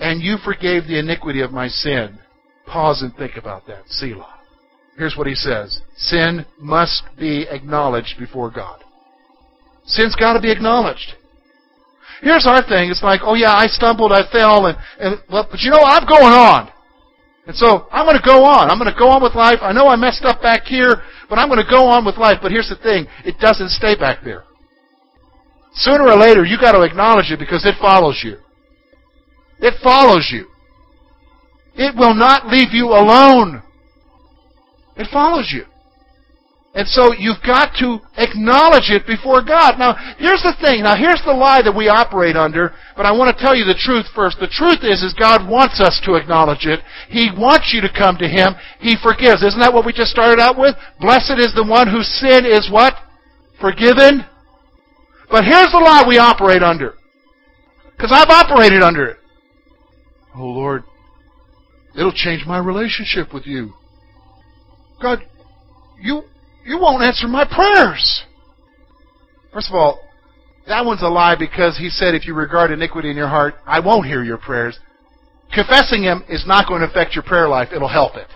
and 0.00 0.20
you 0.20 0.36
forgave 0.44 0.86
the 0.86 0.98
iniquity 0.98 1.40
of 1.40 1.52
my 1.52 1.68
sin. 1.68 2.18
Pause 2.66 3.02
and 3.02 3.16
think 3.16 3.36
about 3.36 3.66
that. 3.68 3.88
Selah. 3.88 4.40
Here's 4.98 5.16
what 5.16 5.26
he 5.26 5.34
says. 5.34 5.80
Sin 5.96 6.44
must 6.58 7.04
be 7.18 7.46
acknowledged 7.48 8.18
before 8.18 8.50
God. 8.50 8.82
Sin's 9.84 10.16
got 10.16 10.34
to 10.34 10.40
be 10.40 10.52
acknowledged. 10.52 11.14
Here's 12.22 12.46
our 12.46 12.62
thing. 12.62 12.88
It's 12.88 13.02
like, 13.02 13.20
oh 13.24 13.34
yeah, 13.34 13.52
I 13.52 13.66
stumbled, 13.66 14.12
I 14.12 14.22
fell, 14.30 14.66
and, 14.66 14.78
and 15.00 15.18
well, 15.28 15.46
but 15.50 15.58
you 15.60 15.70
know, 15.70 15.82
I'm 15.82 16.06
going 16.06 16.32
on. 16.32 16.70
And 17.46 17.56
so 17.56 17.88
I'm 17.90 18.06
going 18.06 18.16
to 18.16 18.24
go 18.24 18.44
on. 18.44 18.70
I'm 18.70 18.78
going 18.78 18.92
to 18.92 18.98
go 18.98 19.10
on 19.10 19.20
with 19.20 19.34
life. 19.34 19.58
I 19.60 19.72
know 19.72 19.88
I 19.88 19.96
messed 19.96 20.24
up 20.24 20.40
back 20.40 20.62
here, 20.62 21.02
but 21.28 21.40
I'm 21.40 21.48
going 21.48 21.58
to 21.62 21.68
go 21.68 21.86
on 21.90 22.06
with 22.06 22.16
life. 22.16 22.38
But 22.40 22.52
here's 22.52 22.68
the 22.68 22.78
thing. 22.78 23.06
It 23.24 23.40
doesn't 23.40 23.70
stay 23.70 23.98
back 23.98 24.22
there. 24.22 24.44
Sooner 25.74 26.04
or 26.04 26.16
later, 26.16 26.44
you 26.44 26.56
got 26.60 26.72
to 26.72 26.82
acknowledge 26.82 27.32
it 27.32 27.40
because 27.40 27.66
it 27.66 27.74
follows 27.80 28.20
you. 28.22 28.36
It 29.58 29.74
follows 29.82 30.30
you. 30.30 30.46
It 31.74 31.96
will 31.96 32.14
not 32.14 32.46
leave 32.46 32.72
you 32.72 32.88
alone. 32.88 33.62
It 34.96 35.08
follows 35.10 35.50
you. 35.52 35.64
And 36.74 36.88
so 36.88 37.12
you've 37.12 37.42
got 37.44 37.76
to 37.84 38.00
acknowledge 38.16 38.88
it 38.88 39.06
before 39.06 39.44
God. 39.44 39.76
Now, 39.76 39.92
here's 40.16 40.40
the 40.40 40.56
thing. 40.56 40.84
Now, 40.84 40.96
here's 40.96 41.20
the 41.20 41.36
lie 41.36 41.60
that 41.60 41.76
we 41.76 41.92
operate 41.92 42.34
under, 42.34 42.72
but 42.96 43.04
I 43.04 43.12
want 43.12 43.28
to 43.28 43.42
tell 43.42 43.54
you 43.54 43.66
the 43.68 43.76
truth 43.76 44.08
first. 44.16 44.40
The 44.40 44.48
truth 44.48 44.80
is, 44.80 45.04
is 45.04 45.12
God 45.12 45.44
wants 45.44 45.80
us 45.84 46.00
to 46.08 46.16
acknowledge 46.16 46.64
it. 46.64 46.80
He 47.12 47.28
wants 47.36 47.76
you 47.76 47.82
to 47.84 47.92
come 47.92 48.16
to 48.16 48.28
Him. 48.28 48.56
He 48.80 48.96
forgives. 48.96 49.44
Isn't 49.44 49.60
that 49.60 49.74
what 49.74 49.84
we 49.84 49.92
just 49.92 50.16
started 50.16 50.40
out 50.40 50.56
with? 50.56 50.72
Blessed 50.98 51.36
is 51.36 51.52
the 51.52 51.68
one 51.68 51.92
whose 51.92 52.08
sin 52.08 52.48
is 52.48 52.72
what? 52.72 52.96
Forgiven. 53.60 54.24
But 55.28 55.44
here's 55.44 55.72
the 55.72 55.82
lie 55.84 56.04
we 56.08 56.16
operate 56.16 56.62
under. 56.62 56.94
Because 57.92 58.16
I've 58.16 58.32
operated 58.32 58.82
under 58.82 59.06
it. 59.12 59.18
Oh 60.34 60.48
Lord, 60.48 60.84
it'll 61.94 62.16
change 62.16 62.46
my 62.46 62.56
relationship 62.56 63.34
with 63.34 63.46
you. 63.46 63.74
God, 65.00 65.20
you 66.00 66.24
you 66.64 66.78
won't 66.78 67.02
answer 67.02 67.26
my 67.28 67.44
prayers. 67.44 68.24
First 69.52 69.68
of 69.68 69.74
all, 69.74 70.00
that 70.66 70.84
one's 70.84 71.02
a 71.02 71.08
lie 71.08 71.36
because 71.36 71.76
he 71.76 71.88
said, 71.88 72.14
if 72.14 72.26
you 72.26 72.34
regard 72.34 72.70
iniquity 72.70 73.10
in 73.10 73.16
your 73.16 73.28
heart, 73.28 73.54
I 73.66 73.80
won't 73.80 74.06
hear 74.06 74.22
your 74.22 74.38
prayers. 74.38 74.78
Confessing 75.52 76.02
him 76.02 76.24
is 76.28 76.46
not 76.46 76.68
going 76.68 76.80
to 76.80 76.88
affect 76.88 77.14
your 77.14 77.24
prayer 77.24 77.48
life, 77.48 77.68
it'll 77.74 77.88
help 77.88 78.16
it. 78.16 78.28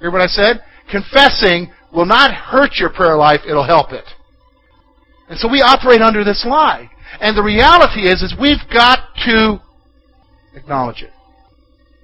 Hear 0.00 0.10
what 0.10 0.22
I 0.22 0.26
said? 0.26 0.62
Confessing 0.90 1.72
will 1.92 2.06
not 2.06 2.32
hurt 2.32 2.76
your 2.78 2.90
prayer 2.90 3.16
life, 3.16 3.40
it'll 3.46 3.66
help 3.66 3.92
it. 3.92 4.04
And 5.28 5.38
so 5.38 5.48
we 5.50 5.60
operate 5.60 6.00
under 6.00 6.24
this 6.24 6.44
lie. 6.48 6.90
And 7.20 7.36
the 7.36 7.42
reality 7.42 8.02
is, 8.08 8.22
is 8.22 8.34
we've 8.40 8.58
got 8.72 9.00
to 9.26 9.60
acknowledge 10.54 11.02
it. 11.02 11.10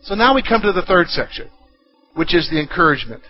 So 0.03 0.15
now 0.15 0.35
we 0.35 0.43
come 0.43 0.63
to 0.63 0.73
the 0.73 0.83
third 0.83 1.09
section, 1.09 1.49
which 2.15 2.35
is 2.35 2.49
the 2.51 2.61
encouragement. 2.61 3.23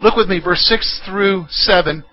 Look 0.00 0.16
with 0.16 0.28
me, 0.28 0.40
verse 0.40 0.64
6 0.66 1.02
through 1.06 1.46
7. 1.50 2.04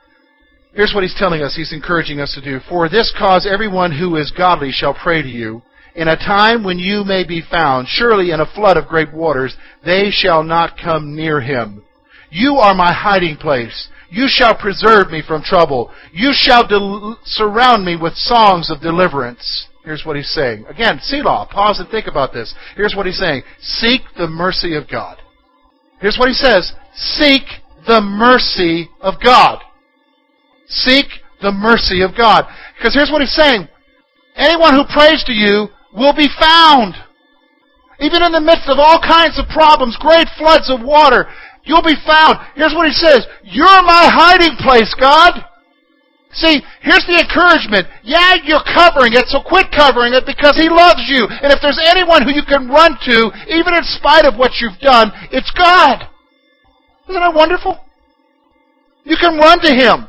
Here's 0.73 0.93
what 0.93 1.03
he's 1.03 1.15
telling 1.17 1.41
us, 1.41 1.55
he's 1.55 1.71
encouraging 1.71 2.19
us 2.19 2.33
to 2.33 2.41
do. 2.41 2.59
For 2.67 2.89
this 2.89 3.13
cause 3.17 3.47
everyone 3.49 3.97
who 3.97 4.17
is 4.17 4.33
godly 4.35 4.71
shall 4.71 4.93
pray 4.93 5.21
to 5.21 5.27
you. 5.27 5.61
In 5.95 6.09
a 6.09 6.17
time 6.17 6.63
when 6.63 6.77
you 6.77 7.05
may 7.05 7.25
be 7.25 7.41
found, 7.49 7.87
surely 7.87 8.31
in 8.31 8.41
a 8.41 8.53
flood 8.53 8.75
of 8.75 8.87
great 8.87 9.13
waters, 9.13 9.55
they 9.85 10.09
shall 10.11 10.43
not 10.43 10.77
come 10.77 11.15
near 11.15 11.39
him. 11.39 11.83
You 12.29 12.55
are 12.55 12.75
my 12.75 12.91
hiding 12.91 13.37
place. 13.37 13.87
You 14.09 14.25
shall 14.27 14.57
preserve 14.57 15.09
me 15.09 15.21
from 15.25 15.41
trouble. 15.41 15.91
You 16.11 16.31
shall 16.33 16.67
del- 16.67 17.17
surround 17.23 17.85
me 17.85 17.95
with 17.95 18.13
songs 18.15 18.69
of 18.69 18.81
deliverance. 18.81 19.67
Here's 19.85 20.05
what 20.05 20.17
he's 20.17 20.31
saying. 20.31 20.65
Again, 20.67 20.99
Selah, 21.01 21.47
pause 21.49 21.79
and 21.79 21.87
think 21.89 22.07
about 22.07 22.33
this. 22.33 22.53
Here's 22.75 22.95
what 22.95 23.05
he's 23.05 23.19
saying. 23.19 23.43
Seek 23.61 24.01
the 24.17 24.27
mercy 24.27 24.75
of 24.75 24.89
God. 24.89 25.17
Here's 26.01 26.17
what 26.17 26.27
he 26.27 26.33
says. 26.33 26.73
Seek 26.95 27.43
the 27.87 28.01
mercy 28.01 28.89
of 29.01 29.15
God. 29.23 29.61
Seek 30.67 31.05
the 31.41 31.51
mercy 31.51 32.01
of 32.01 32.17
God. 32.17 32.45
Because 32.77 32.93
here's 32.93 33.11
what 33.11 33.21
he's 33.21 33.35
saying. 33.35 33.67
Anyone 34.35 34.73
who 34.73 34.83
prays 34.91 35.23
to 35.25 35.33
you 35.33 35.67
will 35.93 36.13
be 36.13 36.27
found. 36.39 36.95
Even 37.99 38.23
in 38.23 38.31
the 38.31 38.43
midst 38.43 38.67
of 38.67 38.77
all 38.79 38.99
kinds 38.99 39.39
of 39.39 39.47
problems, 39.47 39.95
great 39.99 40.27
floods 40.37 40.67
of 40.67 40.83
water, 40.83 41.31
you'll 41.63 41.85
be 41.85 41.95
found. 42.05 42.35
Here's 42.55 42.75
what 42.75 42.87
he 42.87 42.93
says. 42.93 43.23
You're 43.43 43.83
my 43.83 44.09
hiding 44.11 44.57
place, 44.59 44.91
God. 44.99 45.45
See, 46.35 46.59
here's 46.83 47.07
the 47.07 47.15
encouragement. 47.15 47.87
Yeah, 48.03 48.35
you're 48.43 48.67
covering 48.67 49.15
it, 49.15 49.23
so 49.31 49.39
quit 49.39 49.71
covering 49.71 50.11
it 50.11 50.27
because 50.27 50.59
He 50.59 50.67
loves 50.67 51.07
you. 51.07 51.23
And 51.31 51.47
if 51.47 51.63
there's 51.63 51.79
anyone 51.79 52.27
who 52.27 52.35
you 52.35 52.43
can 52.43 52.67
run 52.67 52.99
to, 53.07 53.31
even 53.47 53.71
in 53.71 53.87
spite 53.95 54.27
of 54.27 54.35
what 54.35 54.59
you've 54.59 54.75
done, 54.83 55.15
it's 55.31 55.47
God. 55.55 56.11
Isn't 57.07 57.21
that 57.21 57.33
wonderful? 57.33 57.79
You 59.03 59.15
can 59.19 59.37
run 59.37 59.59
to 59.61 59.71
Him. 59.73 60.07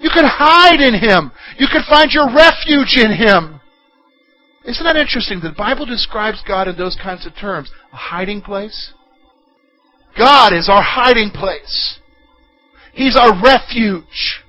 You 0.00 0.10
can 0.10 0.24
hide 0.26 0.80
in 0.80 0.94
Him. 0.94 1.30
You 1.58 1.68
can 1.70 1.82
find 1.88 2.10
your 2.10 2.26
refuge 2.34 2.96
in 2.96 3.12
Him. 3.12 3.60
Isn't 4.64 4.84
that 4.84 4.96
interesting? 4.96 5.40
The 5.40 5.54
Bible 5.56 5.86
describes 5.86 6.42
God 6.46 6.68
in 6.68 6.76
those 6.76 6.96
kinds 7.00 7.26
of 7.26 7.34
terms. 7.36 7.70
A 7.92 7.96
hiding 7.96 8.42
place. 8.42 8.92
God 10.16 10.52
is 10.52 10.68
our 10.68 10.82
hiding 10.82 11.30
place. 11.30 11.98
He's 12.92 13.16
our 13.16 13.32
refuge. 13.42 14.42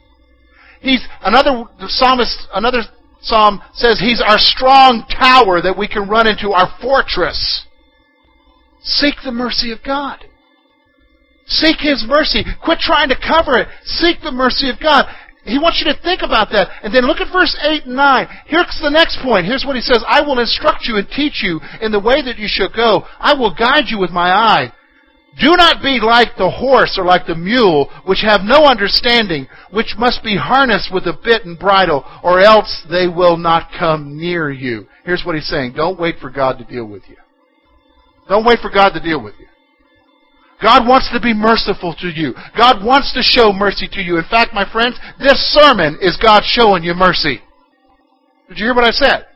He's 0.82 1.06
another 1.22 1.64
the 1.80 1.88
psalmist 1.88 2.48
another 2.54 2.82
psalm 3.22 3.62
says 3.74 4.00
he's 4.00 4.22
our 4.22 4.38
strong 4.38 5.06
tower 5.10 5.62
that 5.62 5.78
we 5.78 5.88
can 5.88 6.10
run 6.10 6.28
into, 6.28 6.52
our 6.52 6.70
fortress. 6.82 7.66
Seek 8.82 9.16
the 9.24 9.32
mercy 9.32 9.72
of 9.72 9.80
God. 9.84 10.26
Seek 11.46 11.80
His 11.80 12.06
mercy. 12.08 12.44
Quit 12.64 12.80
trying 12.80 13.10
to 13.10 13.20
cover 13.20 13.60
it. 13.60 13.68
Seek 13.84 14.22
the 14.22 14.32
mercy 14.32 14.70
of 14.70 14.80
God. 14.80 15.06
He 15.44 15.60
wants 15.60 15.84
you 15.84 15.92
to 15.92 16.00
think 16.02 16.22
about 16.24 16.50
that. 16.52 16.72
And 16.84 16.96
then 16.96 17.06
look 17.06 17.20
at 17.20 17.34
verse 17.34 17.52
8 17.62 17.84
and 17.84 17.96
9. 17.96 18.28
Here's 18.48 18.80
the 18.82 18.90
next 18.90 19.20
point. 19.22 19.46
Here's 19.46 19.66
what 19.68 19.76
he 19.76 19.82
says. 19.82 20.04
I 20.08 20.22
will 20.22 20.40
instruct 20.40 20.88
you 20.88 20.96
and 20.96 21.08
teach 21.10 21.44
you 21.44 21.60
in 21.82 21.92
the 21.92 22.00
way 22.00 22.24
that 22.24 22.40
you 22.40 22.48
should 22.48 22.72
go. 22.72 23.04
I 23.20 23.34
will 23.36 23.54
guide 23.54 23.92
you 23.92 24.00
with 24.00 24.12
my 24.12 24.32
eye. 24.32 24.72
Do 25.42 25.52
not 25.58 25.82
be 25.82 26.00
like 26.00 26.38
the 26.38 26.50
horse 26.50 26.96
or 26.98 27.06
like 27.06 27.26
the 27.26 27.36
mule, 27.36 27.90
which 28.06 28.22
have 28.22 28.42
no 28.44 28.66
understanding, 28.66 29.48
which 29.72 29.96
must 29.98 30.24
be 30.24 30.38
harnessed 30.38 30.94
with 30.94 31.08
a 31.08 31.18
bit 31.24 31.44
and 31.44 31.58
bridle, 31.58 32.06
or 32.24 32.40
else 32.40 32.86
they 32.90 33.08
will 33.08 33.36
not 33.36 33.72
come 33.78 34.16
near 34.16 34.52
you. 34.52 34.88
Here's 35.04 35.24
what 35.26 35.36
he's 35.36 35.50
saying. 35.50 35.74
Don't 35.76 36.00
wait 36.00 36.20
for 36.22 36.30
God 36.30 36.60
to 36.60 36.64
deal 36.64 36.86
with 36.86 37.04
you. 37.10 37.18
Don't 38.30 38.46
wait 38.46 38.60
for 38.60 38.70
God 38.70 38.92
to 38.92 39.00
deal 39.02 39.22
with 39.22 39.34
you. 39.40 39.48
God 40.64 40.88
wants 40.88 41.12
to 41.12 41.20
be 41.20 41.36
merciful 41.36 41.94
to 42.00 42.08
you. 42.08 42.34
God 42.56 42.80
wants 42.80 43.12
to 43.14 43.22
show 43.22 43.52
mercy 43.52 43.88
to 43.92 44.02
you. 44.02 44.16
In 44.18 44.24
fact, 44.32 44.56
my 44.56 44.64
friends, 44.72 44.96
this 45.20 45.36
sermon 45.52 46.00
is 46.00 46.16
God 46.16 46.44
showing 46.46 46.84
you 46.84 46.94
mercy. 46.96 47.44
Did 48.48 48.58
you 48.58 48.72
hear 48.72 48.76
what 48.76 48.88
I 48.88 48.96
said? 48.96 49.28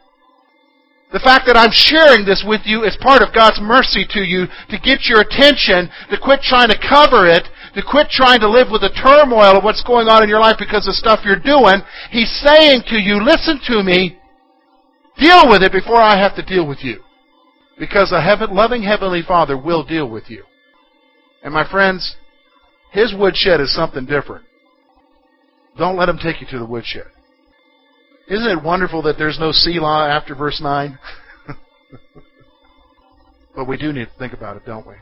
The 1.12 1.20
fact 1.24 1.48
that 1.48 1.56
I'm 1.56 1.72
sharing 1.72 2.24
this 2.24 2.44
with 2.48 2.62
you 2.64 2.84
is 2.84 2.96
part 3.00 3.24
of 3.24 3.36
God's 3.36 3.60
mercy 3.60 4.08
to 4.12 4.24
you 4.24 4.48
to 4.72 4.80
get 4.80 5.08
your 5.08 5.20
attention, 5.20 5.92
to 6.12 6.20
quit 6.20 6.44
trying 6.44 6.68
to 6.68 6.80
cover 6.80 7.28
it, 7.28 7.48
to 7.76 7.84
quit 7.84 8.08
trying 8.08 8.40
to 8.40 8.50
live 8.50 8.68
with 8.72 8.82
the 8.84 8.96
turmoil 8.96 9.56
of 9.56 9.64
what's 9.64 9.84
going 9.84 10.08
on 10.08 10.24
in 10.24 10.28
your 10.28 10.40
life 10.40 10.60
because 10.60 10.88
of 10.88 10.96
stuff 10.96 11.24
you're 11.24 11.40
doing. 11.40 11.80
He's 12.12 12.32
saying 12.44 12.88
to 12.88 13.00
you, 13.00 13.24
listen 13.24 13.60
to 13.68 13.84
me, 13.84 14.20
deal 15.20 15.48
with 15.48 15.64
it 15.64 15.72
before 15.72 16.00
I 16.00 16.20
have 16.20 16.36
to 16.36 16.44
deal 16.44 16.68
with 16.68 16.84
you. 16.84 17.04
Because 17.80 18.12
a 18.12 18.20
loving 18.52 18.84
Heavenly 18.84 19.24
Father 19.28 19.56
will 19.56 19.84
deal 19.84 20.10
with 20.10 20.30
you. 20.30 20.44
And 21.44 21.54
my 21.54 21.70
friends, 21.70 22.16
his 22.92 23.14
woodshed 23.18 23.62
is 23.62 23.74
something 23.74 24.06
different. 24.06 24.46
Don't 25.78 25.98
let 25.98 26.10
him 26.10 26.18
take 26.18 26.42
you 26.42 26.48
to 26.52 26.60
the 26.60 26.66
woodshed. 26.66 27.06
Isn't 28.28 28.48
it 28.48 28.64
wonderful 28.64 29.04
that 29.04 29.18
there's 29.18 29.40
no 29.40 29.52
Selah 29.52 30.10
after 30.10 30.36
verse 30.36 30.60
9? 30.62 30.98
but 33.56 33.68
we 33.68 33.78
do 33.78 33.94
need 33.94 34.06
to 34.06 34.20
think 34.20 34.34
about 34.34 34.58
it, 34.58 34.66
don't 34.66 34.86
we? 34.86 34.96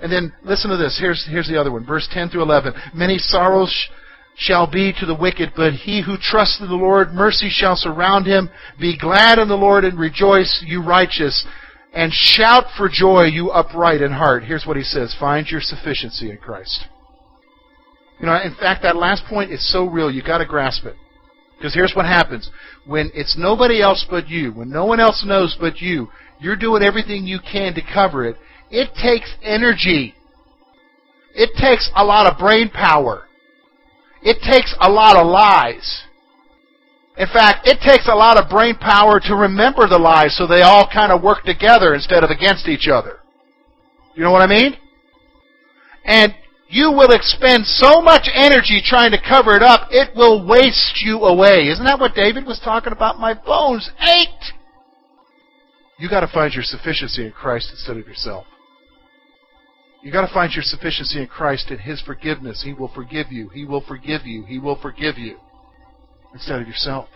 And 0.00 0.12
then 0.12 0.32
listen 0.44 0.70
to 0.70 0.76
this. 0.76 0.98
Here's, 1.00 1.26
here's 1.28 1.48
the 1.48 1.60
other 1.60 1.72
one. 1.72 1.86
Verse 1.86 2.08
10 2.12 2.28
through 2.28 2.42
11. 2.42 2.74
Many 2.94 3.18
sorrows 3.18 3.70
sh- 3.70 3.90
shall 4.36 4.70
be 4.70 4.92
to 4.98 5.06
the 5.06 5.14
wicked, 5.14 5.52
but 5.56 5.72
he 5.72 6.02
who 6.02 6.16
trusts 6.20 6.60
in 6.60 6.68
the 6.68 6.74
Lord, 6.74 7.12
mercy 7.12 7.48
shall 7.50 7.76
surround 7.76 8.26
him. 8.26 8.50
Be 8.78 8.98
glad 8.98 9.38
in 9.38 9.48
the 9.48 9.56
Lord 9.56 9.84
and 9.84 9.98
rejoice, 9.98 10.62
you 10.66 10.84
righteous 10.84 11.46
and 11.92 12.12
shout 12.12 12.64
for 12.76 12.88
joy, 12.88 13.24
you 13.24 13.50
upright 13.50 14.00
in 14.00 14.12
heart. 14.12 14.44
Here's 14.44 14.66
what 14.66 14.76
he 14.76 14.82
says 14.82 15.14
Find 15.18 15.46
your 15.46 15.60
sufficiency 15.60 16.30
in 16.30 16.38
Christ. 16.38 16.86
You 18.20 18.26
know, 18.26 18.40
in 18.40 18.54
fact, 18.54 18.82
that 18.82 18.96
last 18.96 19.24
point 19.26 19.50
is 19.50 19.70
so 19.72 19.84
real, 19.86 20.10
you've 20.10 20.24
got 20.24 20.38
to 20.38 20.46
grasp 20.46 20.84
it. 20.84 20.96
Because 21.58 21.74
here's 21.74 21.92
what 21.94 22.06
happens. 22.06 22.50
When 22.86 23.10
it's 23.14 23.36
nobody 23.38 23.82
else 23.82 24.06
but 24.08 24.28
you, 24.28 24.52
when 24.52 24.70
no 24.70 24.84
one 24.84 25.00
else 25.00 25.24
knows 25.26 25.56
but 25.60 25.80
you, 25.80 26.08
you're 26.40 26.56
doing 26.56 26.82
everything 26.82 27.26
you 27.26 27.38
can 27.40 27.74
to 27.74 27.82
cover 27.82 28.26
it. 28.26 28.36
It 28.70 28.90
takes 29.00 29.34
energy. 29.42 30.14
It 31.34 31.50
takes 31.60 31.90
a 31.94 32.04
lot 32.04 32.26
of 32.26 32.38
brain 32.38 32.70
power. 32.70 33.24
It 34.22 34.38
takes 34.42 34.74
a 34.80 34.90
lot 34.90 35.16
of 35.16 35.26
lies. 35.26 36.04
In 37.16 37.26
fact, 37.26 37.68
it 37.68 37.78
takes 37.86 38.08
a 38.08 38.14
lot 38.14 38.38
of 38.38 38.48
brain 38.48 38.74
power 38.76 39.20
to 39.20 39.34
remember 39.34 39.86
the 39.86 39.98
lies 39.98 40.36
so 40.36 40.46
they 40.46 40.62
all 40.62 40.88
kind 40.88 41.12
of 41.12 41.22
work 41.22 41.44
together 41.44 41.94
instead 41.94 42.24
of 42.24 42.30
against 42.30 42.68
each 42.68 42.88
other. 42.88 43.18
You 44.14 44.22
know 44.22 44.30
what 44.30 44.42
I 44.42 44.46
mean? 44.46 44.76
And 46.04 46.34
you 46.68 46.90
will 46.90 47.12
expend 47.12 47.66
so 47.66 48.00
much 48.00 48.28
energy 48.32 48.80
trying 48.82 49.10
to 49.10 49.20
cover 49.20 49.54
it 49.54 49.62
up, 49.62 49.88
it 49.90 50.16
will 50.16 50.46
waste 50.46 51.02
you 51.04 51.18
away. 51.18 51.68
Isn't 51.68 51.84
that 51.84 52.00
what 52.00 52.14
David 52.14 52.46
was 52.46 52.60
talking 52.64 52.92
about? 52.92 53.20
My 53.20 53.34
bones 53.34 53.90
ached. 54.00 54.54
You 55.98 56.08
got 56.08 56.20
to 56.20 56.32
find 56.32 56.52
your 56.54 56.64
sufficiency 56.64 57.26
in 57.26 57.32
Christ 57.32 57.68
instead 57.70 57.98
of 57.98 58.06
yourself. 58.08 58.46
You 60.02 60.10
got 60.10 60.26
to 60.26 60.32
find 60.32 60.52
your 60.52 60.64
sufficiency 60.64 61.20
in 61.20 61.26
Christ 61.28 61.70
and 61.70 61.78
His 61.78 62.00
forgiveness. 62.00 62.62
He 62.64 62.72
will 62.72 62.90
forgive 62.92 63.30
you. 63.30 63.50
He 63.50 63.66
will 63.66 63.84
forgive 63.86 64.24
you. 64.24 64.44
He 64.44 64.58
will 64.58 64.80
forgive 64.80 65.18
you 65.18 65.36
instead 66.32 66.60
of 66.60 66.68
yourself. 66.68 67.08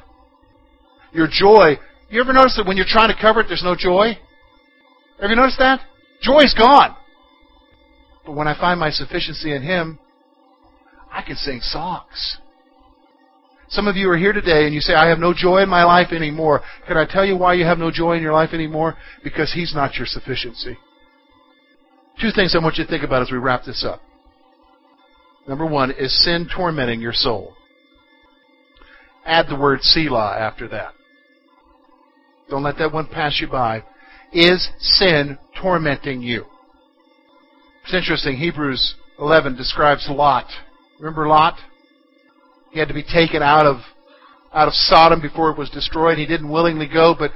Your 1.13 1.29
joy. 1.31 1.79
You 2.11 2.21
ever 2.21 2.33
notice 2.33 2.57
that 2.57 2.67
when 2.67 2.77
you're 2.77 2.87
trying 2.89 3.15
to 3.15 3.21
cover 3.21 3.41
it, 3.41 3.47
there's 3.49 3.65
no 3.65 3.75
joy? 3.77 4.19
Have 5.21 5.31
you 5.31 5.37
noticed 5.37 5.59
that? 5.59 5.81
Joy's 6.21 6.55
gone. 6.55 6.95
But 8.25 8.33
when 8.33 8.49
I 8.49 8.59
find 8.59 8.79
my 8.79 8.91
sufficiency 8.91 9.55
in 9.55 9.63
Him, 9.63 9.99
I 11.11 11.23
can 11.23 11.37
sing 11.37 11.61
songs. 11.61 12.39
Some 13.69 13.89
of 13.89 13.97
you 13.97 14.09
are 14.11 14.17
here 14.17 14.33
today 14.33 14.65
and 14.65 14.75
you 14.75 14.81
say, 14.81 14.95
I 14.95 15.09
have 15.09 15.19
no 15.19 15.35
joy 15.35 15.63
in 15.63 15.69
my 15.69 15.83
life 15.85 16.13
anymore. 16.13 16.63
Can 16.87 16.97
I 16.97 17.05
tell 17.05 17.25
you 17.25 17.37
why 17.37 17.55
you 17.55 17.65
have 17.65 17.79
no 17.79 17.91
joy 17.91 18.17
in 18.17 18.23
your 18.23 18.33
life 18.33 18.51
anymore? 18.53 18.97
Because 19.25 19.53
He's 19.53 19.75
not 19.75 19.97
your 19.97 20.07
sufficiency. 20.07 20.77
Two 22.21 22.31
things 22.35 22.55
I 22.55 22.63
want 22.63 22.77
you 22.77 22.85
to 22.85 22.91
think 22.91 23.03
about 23.03 23.23
as 23.23 23.31
we 23.31 23.39
wrap 23.39 23.65
this 23.65 23.85
up. 23.85 24.01
Number 25.49 25.67
one, 25.67 25.91
is 25.91 26.25
sin 26.25 26.49
tormenting 26.55 27.01
your 27.01 27.13
soul? 27.13 27.56
Add 29.27 29.49
the 29.49 29.59
word 29.59 29.83
Selah 29.83 30.37
after 30.39 30.69
that. 30.69 30.93
Don't 32.49 32.62
let 32.62 32.79
that 32.79 32.93
one 32.93 33.09
pass 33.09 33.39
you 33.41 33.49
by. 33.49 33.83
Is 34.33 34.69
sin 34.79 35.39
tormenting 35.61 36.23
you? 36.23 36.45
It's 37.85 37.95
interesting. 37.95 38.37
Hebrews 38.37 38.95
11 39.19 39.57
describes 39.57 40.07
Lot. 40.09 40.47
Remember 40.99 41.27
Lot? 41.27 41.59
He 42.71 42.79
had 42.79 42.89
to 42.89 42.95
be 42.95 43.03
taken 43.03 43.43
out 43.43 43.67
of 43.67 43.77
out 44.53 44.69
of 44.69 44.75
Sodom 44.75 45.21
before 45.21 45.51
it 45.51 45.59
was 45.59 45.69
destroyed. 45.71 46.19
He 46.19 46.27
didn't 46.27 46.51
willingly 46.51 46.89
go, 46.89 47.15
but 47.19 47.31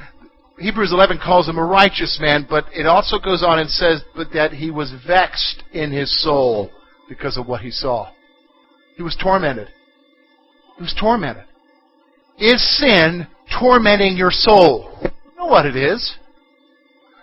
Hebrews 0.59 0.93
11 0.93 1.19
calls 1.23 1.49
him 1.49 1.59
a 1.59 1.65
righteous 1.65 2.19
man, 2.21 2.47
but 2.49 2.67
it 2.73 2.87
also 2.87 3.19
goes 3.19 3.43
on 3.43 3.59
and 3.59 3.69
says 3.69 4.03
but 4.15 4.29
that 4.33 4.53
he 4.53 4.71
was 4.71 4.93
vexed 5.07 5.63
in 5.73 5.91
his 5.91 6.23
soul 6.23 6.71
because 7.09 7.37
of 7.37 7.47
what 7.47 7.61
he 7.61 7.71
saw. 7.71 8.11
He 8.97 9.03
was 9.03 9.17
tormented. 9.21 9.69
He 10.77 10.83
was 10.83 10.95
tormented. 10.99 11.45
Is 12.41 12.79
sin 12.79 13.27
tormenting 13.61 14.17
your 14.17 14.31
soul? 14.31 14.99
You 15.03 15.11
know 15.39 15.47
what 15.47 15.67
it 15.67 15.77
is. 15.77 16.17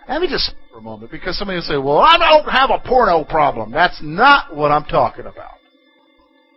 Let 0.08 0.22
me 0.22 0.28
just 0.28 0.54
for 0.70 0.78
a 0.78 0.80
moment 0.80 1.10
because 1.10 1.36
somebody 1.36 1.56
will 1.56 1.62
say, 1.64 1.76
"Well, 1.76 1.98
I 1.98 2.16
don't 2.16 2.48
have 2.48 2.70
a 2.70 2.78
porno 2.78 3.24
problem." 3.24 3.72
That's 3.72 4.00
not 4.00 4.54
what 4.54 4.70
I'm 4.70 4.84
talking 4.84 5.26
about. 5.26 5.58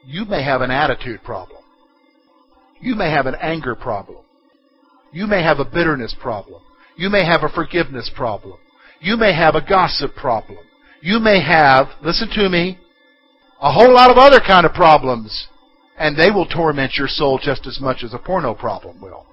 You 0.05 0.25
may 0.25 0.43
have 0.43 0.61
an 0.61 0.71
attitude 0.71 1.23
problem. 1.23 1.61
You 2.79 2.95
may 2.95 3.11
have 3.11 3.25
an 3.25 3.35
anger 3.41 3.75
problem. 3.75 4.19
You 5.11 5.27
may 5.27 5.43
have 5.43 5.59
a 5.59 5.65
bitterness 5.65 6.15
problem. 6.19 6.61
You 6.95 7.09
may 7.09 7.25
have 7.25 7.43
a 7.43 7.49
forgiveness 7.49 8.09
problem. 8.15 8.57
You 8.99 9.17
may 9.17 9.33
have 9.33 9.55
a 9.55 9.61
gossip 9.61 10.15
problem. 10.15 10.59
You 11.01 11.19
may 11.19 11.41
have, 11.41 11.87
listen 12.03 12.29
to 12.35 12.49
me, 12.49 12.77
a 13.59 13.71
whole 13.71 13.93
lot 13.93 14.11
of 14.11 14.17
other 14.17 14.39
kind 14.39 14.65
of 14.65 14.73
problems. 14.73 15.47
And 16.01 16.17
they 16.17 16.31
will 16.31 16.47
torment 16.47 16.93
your 16.97 17.07
soul 17.07 17.39
just 17.39 17.67
as 17.67 17.79
much 17.79 18.03
as 18.03 18.15
a 18.15 18.17
porno 18.17 18.55
problem 18.55 18.99
will. 18.99 19.23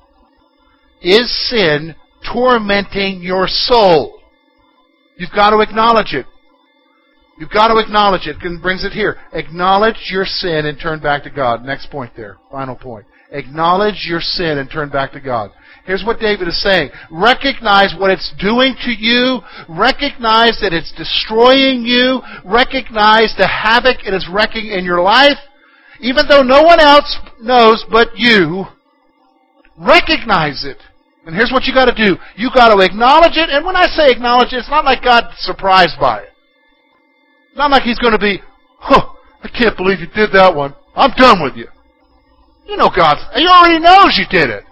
Is 1.00 1.48
sin 1.48 1.94
tormenting 2.30 3.22
your 3.22 3.48
soul? 3.48 4.20
You've 5.16 5.32
got 5.34 5.50
to 5.50 5.60
acknowledge 5.60 6.12
it. 6.12 6.26
You've 7.38 7.48
got 7.48 7.68
to 7.68 7.78
acknowledge 7.78 8.26
it. 8.26 8.36
It 8.42 8.62
brings 8.62 8.84
it 8.84 8.92
here. 8.92 9.16
Acknowledge 9.32 10.10
your 10.10 10.26
sin 10.26 10.66
and 10.66 10.78
turn 10.78 11.00
back 11.00 11.22
to 11.22 11.30
God. 11.30 11.64
Next 11.64 11.90
point 11.90 12.12
there. 12.14 12.36
Final 12.50 12.76
point. 12.76 13.06
Acknowledge 13.30 14.04
your 14.06 14.20
sin 14.20 14.58
and 14.58 14.70
turn 14.70 14.90
back 14.90 15.12
to 15.12 15.20
God. 15.20 15.50
Here's 15.86 16.04
what 16.04 16.20
David 16.20 16.48
is 16.48 16.62
saying. 16.62 16.90
Recognize 17.10 17.94
what 17.98 18.10
it's 18.10 18.34
doing 18.38 18.76
to 18.84 18.90
you. 18.90 19.40
Recognize 19.70 20.58
that 20.60 20.74
it's 20.74 20.92
destroying 20.98 21.84
you. 21.86 22.20
Recognize 22.44 23.34
the 23.38 23.48
havoc 23.48 24.06
it 24.06 24.12
is 24.12 24.28
wrecking 24.30 24.66
in 24.66 24.84
your 24.84 25.00
life. 25.00 25.38
Even 26.00 26.26
though 26.28 26.42
no 26.42 26.62
one 26.62 26.80
else 26.80 27.18
knows 27.40 27.84
but 27.90 28.08
you, 28.16 28.64
recognize 29.76 30.64
it. 30.64 30.78
And 31.26 31.34
here's 31.34 31.52
what 31.52 31.64
you 31.64 31.74
got 31.74 31.86
to 31.86 31.94
do. 31.94 32.16
You 32.36 32.50
got 32.54 32.74
to 32.74 32.80
acknowledge 32.80 33.36
it. 33.36 33.50
And 33.50 33.66
when 33.66 33.76
I 33.76 33.86
say 33.86 34.10
acknowledge 34.10 34.52
it, 34.52 34.58
it's 34.58 34.70
not 34.70 34.84
like 34.84 35.04
God's 35.04 35.36
surprised 35.38 36.00
by 36.00 36.20
it. 36.20 36.32
Not 37.54 37.70
like 37.70 37.82
he's 37.82 37.98
going 37.98 38.12
to 38.12 38.18
be, 38.18 38.40
huh, 38.78 39.12
I 39.42 39.48
can't 39.48 39.76
believe 39.76 40.00
you 40.00 40.06
did 40.06 40.30
that 40.32 40.54
one. 40.54 40.74
I'm 40.94 41.10
done 41.16 41.42
with 41.42 41.56
you. 41.56 41.66
You 42.66 42.76
know 42.76 42.90
God. 42.94 43.16
He 43.34 43.46
already 43.46 43.78
knows 43.80 44.16
you 44.16 44.26
did 44.30 44.50
it. 44.50 44.64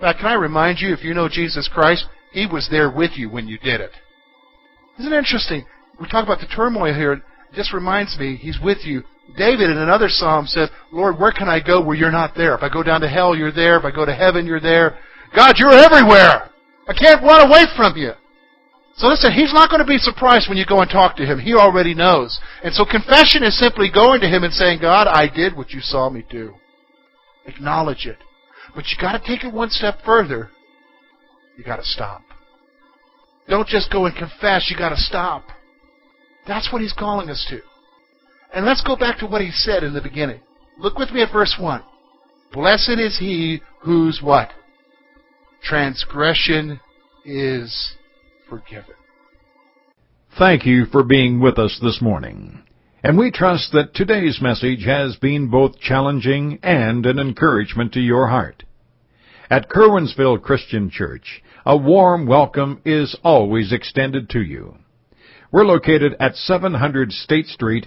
Now, 0.00 0.12
can 0.12 0.26
I 0.26 0.34
remind 0.34 0.80
you, 0.80 0.92
if 0.92 1.02
you 1.02 1.14
know 1.14 1.28
Jesus 1.28 1.68
Christ, 1.72 2.06
He 2.32 2.46
was 2.46 2.68
there 2.70 2.90
with 2.90 3.12
you 3.14 3.30
when 3.30 3.48
you 3.48 3.58
did 3.58 3.80
it. 3.80 3.92
Isn't 4.98 5.12
it 5.12 5.16
interesting? 5.16 5.64
We 6.00 6.08
talk 6.08 6.24
about 6.24 6.40
the 6.40 6.46
turmoil 6.46 6.92
here. 6.92 7.12
It 7.12 7.22
just 7.54 7.72
reminds 7.72 8.18
me, 8.18 8.36
He's 8.36 8.58
with 8.62 8.78
you. 8.84 9.02
David 9.36 9.70
in 9.70 9.78
another 9.78 10.08
psalm 10.08 10.46
said, 10.46 10.68
Lord, 10.92 11.18
where 11.18 11.32
can 11.32 11.48
I 11.48 11.60
go 11.60 11.82
where 11.82 11.96
you're 11.96 12.12
not 12.12 12.34
there? 12.36 12.54
If 12.54 12.62
I 12.62 12.68
go 12.68 12.82
down 12.82 13.00
to 13.00 13.08
hell, 13.08 13.34
you're 13.34 13.52
there. 13.52 13.78
If 13.78 13.84
I 13.84 13.90
go 13.90 14.04
to 14.04 14.14
heaven, 14.14 14.46
you're 14.46 14.60
there. 14.60 14.98
God, 15.34 15.56
you're 15.58 15.72
everywhere. 15.72 16.50
I 16.86 16.92
can't 16.92 17.22
run 17.22 17.48
away 17.48 17.64
from 17.76 17.96
you. 17.96 18.12
So 18.96 19.08
listen, 19.08 19.32
he's 19.32 19.52
not 19.52 19.70
going 19.70 19.80
to 19.80 19.86
be 19.86 19.98
surprised 19.98 20.48
when 20.48 20.56
you 20.58 20.64
go 20.66 20.80
and 20.80 20.90
talk 20.90 21.16
to 21.16 21.26
him. 21.26 21.40
He 21.40 21.54
already 21.54 21.94
knows. 21.94 22.38
And 22.62 22.72
so 22.72 22.84
confession 22.84 23.42
is 23.42 23.58
simply 23.58 23.90
going 23.92 24.20
to 24.20 24.28
him 24.28 24.44
and 24.44 24.52
saying, 24.52 24.80
God, 24.80 25.08
I 25.08 25.26
did 25.34 25.56
what 25.56 25.70
you 25.70 25.80
saw 25.80 26.10
me 26.10 26.24
do. 26.30 26.54
Acknowledge 27.46 28.06
it. 28.06 28.18
But 28.74 28.84
you 28.86 28.96
got 29.00 29.18
to 29.18 29.26
take 29.26 29.44
it 29.44 29.52
one 29.52 29.70
step 29.70 29.98
further. 30.04 30.50
You 31.56 31.64
got 31.64 31.76
to 31.76 31.84
stop. 31.84 32.22
Don't 33.48 33.68
just 33.68 33.90
go 33.90 34.06
and 34.06 34.14
confess, 34.16 34.70
you 34.70 34.76
got 34.76 34.90
to 34.90 34.96
stop. 34.96 35.44
That's 36.46 36.72
what 36.72 36.80
he's 36.80 36.92
calling 36.92 37.30
us 37.30 37.44
to. 37.50 37.60
And 38.54 38.64
let's 38.64 38.84
go 38.84 38.96
back 38.96 39.18
to 39.18 39.26
what 39.26 39.42
he 39.42 39.50
said 39.50 39.82
in 39.82 39.94
the 39.94 40.00
beginning. 40.00 40.40
Look 40.78 40.96
with 40.96 41.10
me 41.10 41.22
at 41.22 41.32
verse 41.32 41.56
1. 41.58 41.82
Blessed 42.52 43.00
is 43.00 43.18
he 43.18 43.60
whose 43.80 44.20
what? 44.22 44.50
Transgression 45.62 46.78
is 47.24 47.94
forgiven. 48.48 48.94
Thank 50.38 50.66
you 50.66 50.86
for 50.86 51.02
being 51.02 51.40
with 51.40 51.58
us 51.58 51.80
this 51.82 52.00
morning. 52.00 52.62
And 53.02 53.18
we 53.18 53.32
trust 53.32 53.72
that 53.72 53.92
today's 53.92 54.40
message 54.40 54.84
has 54.84 55.16
been 55.16 55.50
both 55.50 55.78
challenging 55.80 56.60
and 56.62 57.04
an 57.06 57.18
encouragement 57.18 57.92
to 57.94 58.00
your 58.00 58.28
heart. 58.28 58.62
At 59.50 59.68
Curwensville 59.68 60.40
Christian 60.42 60.90
Church, 60.90 61.42
a 61.66 61.76
warm 61.76 62.26
welcome 62.26 62.80
is 62.84 63.16
always 63.24 63.72
extended 63.72 64.30
to 64.30 64.40
you. 64.40 64.76
We're 65.50 65.64
located 65.64 66.14
at 66.18 66.36
700 66.36 67.12
State 67.12 67.46
Street, 67.46 67.86